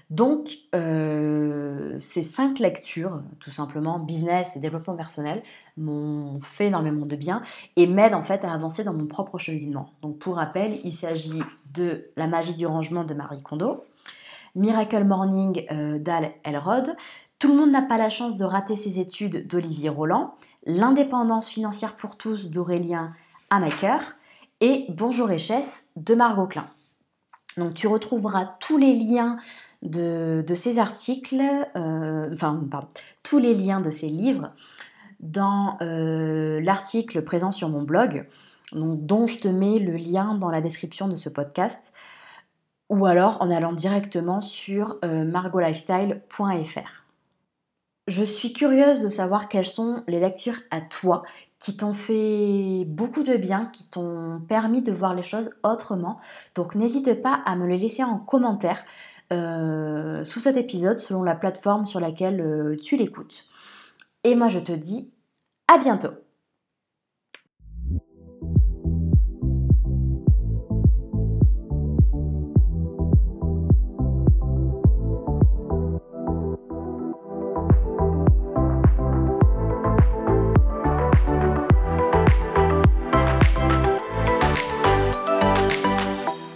Donc, 0.10 0.58
euh, 0.76 1.98
ces 1.98 2.22
cinq 2.22 2.60
lectures, 2.60 3.22
tout 3.40 3.52
simplement, 3.52 3.98
business 3.98 4.58
et 4.58 4.60
développement 4.60 4.96
personnel, 4.96 5.42
m'ont 5.78 6.42
fait 6.42 6.68
énormément 6.68 7.06
de 7.06 7.16
bien 7.16 7.42
et 7.78 7.88
m'aident 7.88 8.16
en 8.16 8.22
fait 8.22 8.44
à 8.44 8.52
avancer 8.52 8.84
dans 8.84 8.94
mon 8.94 9.08
propre 9.08 9.38
cheminement. 9.38 9.94
Donc, 10.02 10.20
pour 10.20 10.36
rappel, 10.36 10.82
il 10.84 10.92
s'agit 10.92 11.42
de 11.74 12.12
La 12.16 12.28
magie 12.28 12.56
du 12.56 12.66
rangement 12.66 13.04
de 13.04 13.14
Marie 13.14 13.42
Kondo, 13.42 13.86
Miracle 14.56 15.04
Morning 15.04 15.66
euh, 15.72 16.00
d'Al 16.00 16.32
Elrod, 16.44 16.96
Tout 17.40 17.50
le 17.50 17.56
monde 17.56 17.72
n'a 17.72 17.82
pas 17.82 17.98
la 17.98 18.10
chance 18.10 18.38
de 18.38 18.46
rater 18.46 18.76
ses 18.76 19.00
études 19.00 19.48
d'Olivier 19.48 19.90
Roland, 19.90 20.36
L'indépendance 20.66 21.50
financière 21.50 21.96
pour 21.96 22.18
tous 22.18 22.52
d'Aurélien 22.52 23.14
Amaker 23.50 24.16
et 24.60 24.86
Bonjour 24.90 25.28
Richesse 25.28 25.92
de 25.96 26.14
Margot 26.14 26.46
Klein. 26.46 26.68
Donc, 27.58 27.74
tu 27.74 27.88
retrouveras 27.88 28.46
tous 28.60 28.78
les 28.78 28.94
liens 28.94 29.38
de, 29.82 30.44
ces 30.56 30.78
articles, 30.78 31.42
euh, 31.76 32.30
enfin, 32.32 32.62
pardon, 32.70 32.88
tous 33.24 33.40
les 33.40 33.54
liens 33.56 33.82
de 33.82 33.90
ces 33.90 34.08
livres 34.08 34.52
dans 35.20 35.78
euh, 35.82 36.62
l'article 36.62 37.24
présent 37.24 37.52
sur 37.52 37.70
mon 37.70 37.82
blog, 37.82 38.28
dont 38.74 39.28
je 39.28 39.40
te 39.40 39.48
mets 39.48 39.80
le 39.80 39.96
lien 39.96 40.36
dans 40.36 40.50
la 40.50 40.62
description 40.62 41.08
de 41.08 41.16
ce 41.16 41.30
podcast, 41.30 41.94
ou 42.90 43.06
alors 43.06 43.42
en 43.42 43.50
allant 43.50 43.74
directement 43.74 44.42
sur 44.42 44.98
euh, 45.06 45.24
margolifestyle.fr. 45.24 47.06
Je 48.08 48.24
suis 48.24 48.52
curieuse 48.52 49.02
de 49.02 49.10
savoir 49.10 49.48
quelles 49.48 49.68
sont 49.68 50.04
les 50.08 50.20
lectures 50.20 50.60
à 50.72 50.82
toi 50.82 51.24
qui 51.60 51.78
t'ont 51.78 51.94
fait 51.94 52.84
beaucoup 52.88 53.24
de 53.24 53.38
bien, 53.38 53.68
qui 53.68 53.86
t'ont 53.86 54.42
permis 54.48 54.82
de 54.82 54.92
voir 54.92 55.14
les 55.14 55.24
choses 55.24 55.52
autrement. 55.64 56.20
Donc 56.56 56.76
n'hésite 56.76 57.22
pas 57.22 57.42
à 57.46 57.56
me 57.56 57.68
les 57.68 57.78
laisser 57.78 58.04
en 58.04 58.18
commentaire. 58.18 58.84
Euh, 59.32 60.26
sous 60.26 60.42
cet 60.42 60.58
épisode 60.58 61.00
selon 61.00 61.24
la 61.24 61.36
plateforme 61.36 61.86
sur 61.86 62.02
laquelle 62.02 62.42
euh, 62.42 62.76
tu 62.76 62.98
l'écoutes. 62.98 63.46
Et 64.26 64.36
moi 64.36 64.50
je 64.50 64.60
te 64.60 64.74
dis 64.74 65.14
à 65.70 65.78
bientôt 65.78 66.10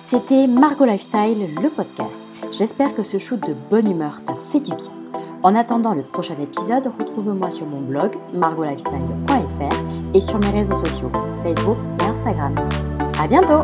C'était 0.07 0.45
Margot 0.45 0.85
Lifestyle, 0.85 1.47
le 1.63 1.69
podcast. 1.69 2.21
J'espère 2.51 2.93
que 2.93 3.01
ce 3.01 3.17
shoot 3.17 3.39
de 3.39 3.55
bonne 3.71 3.89
humeur 3.89 4.23
t'a 4.23 4.35
fait 4.35 4.59
du 4.59 4.71
bien. 4.75 4.85
En 5.41 5.55
attendant 5.55 5.95
le 5.95 6.03
prochain 6.03 6.35
épisode, 6.39 6.91
retrouve-moi 6.99 7.49
sur 7.49 7.65
mon 7.65 7.81
blog 7.81 8.15
margolifestyle.fr 8.35 10.15
et 10.15 10.21
sur 10.21 10.37
mes 10.39 10.51
réseaux 10.51 10.75
sociaux 10.75 11.11
Facebook 11.41 11.77
et 12.01 12.03
Instagram. 12.03 12.55
À 13.19 13.27
bientôt! 13.27 13.63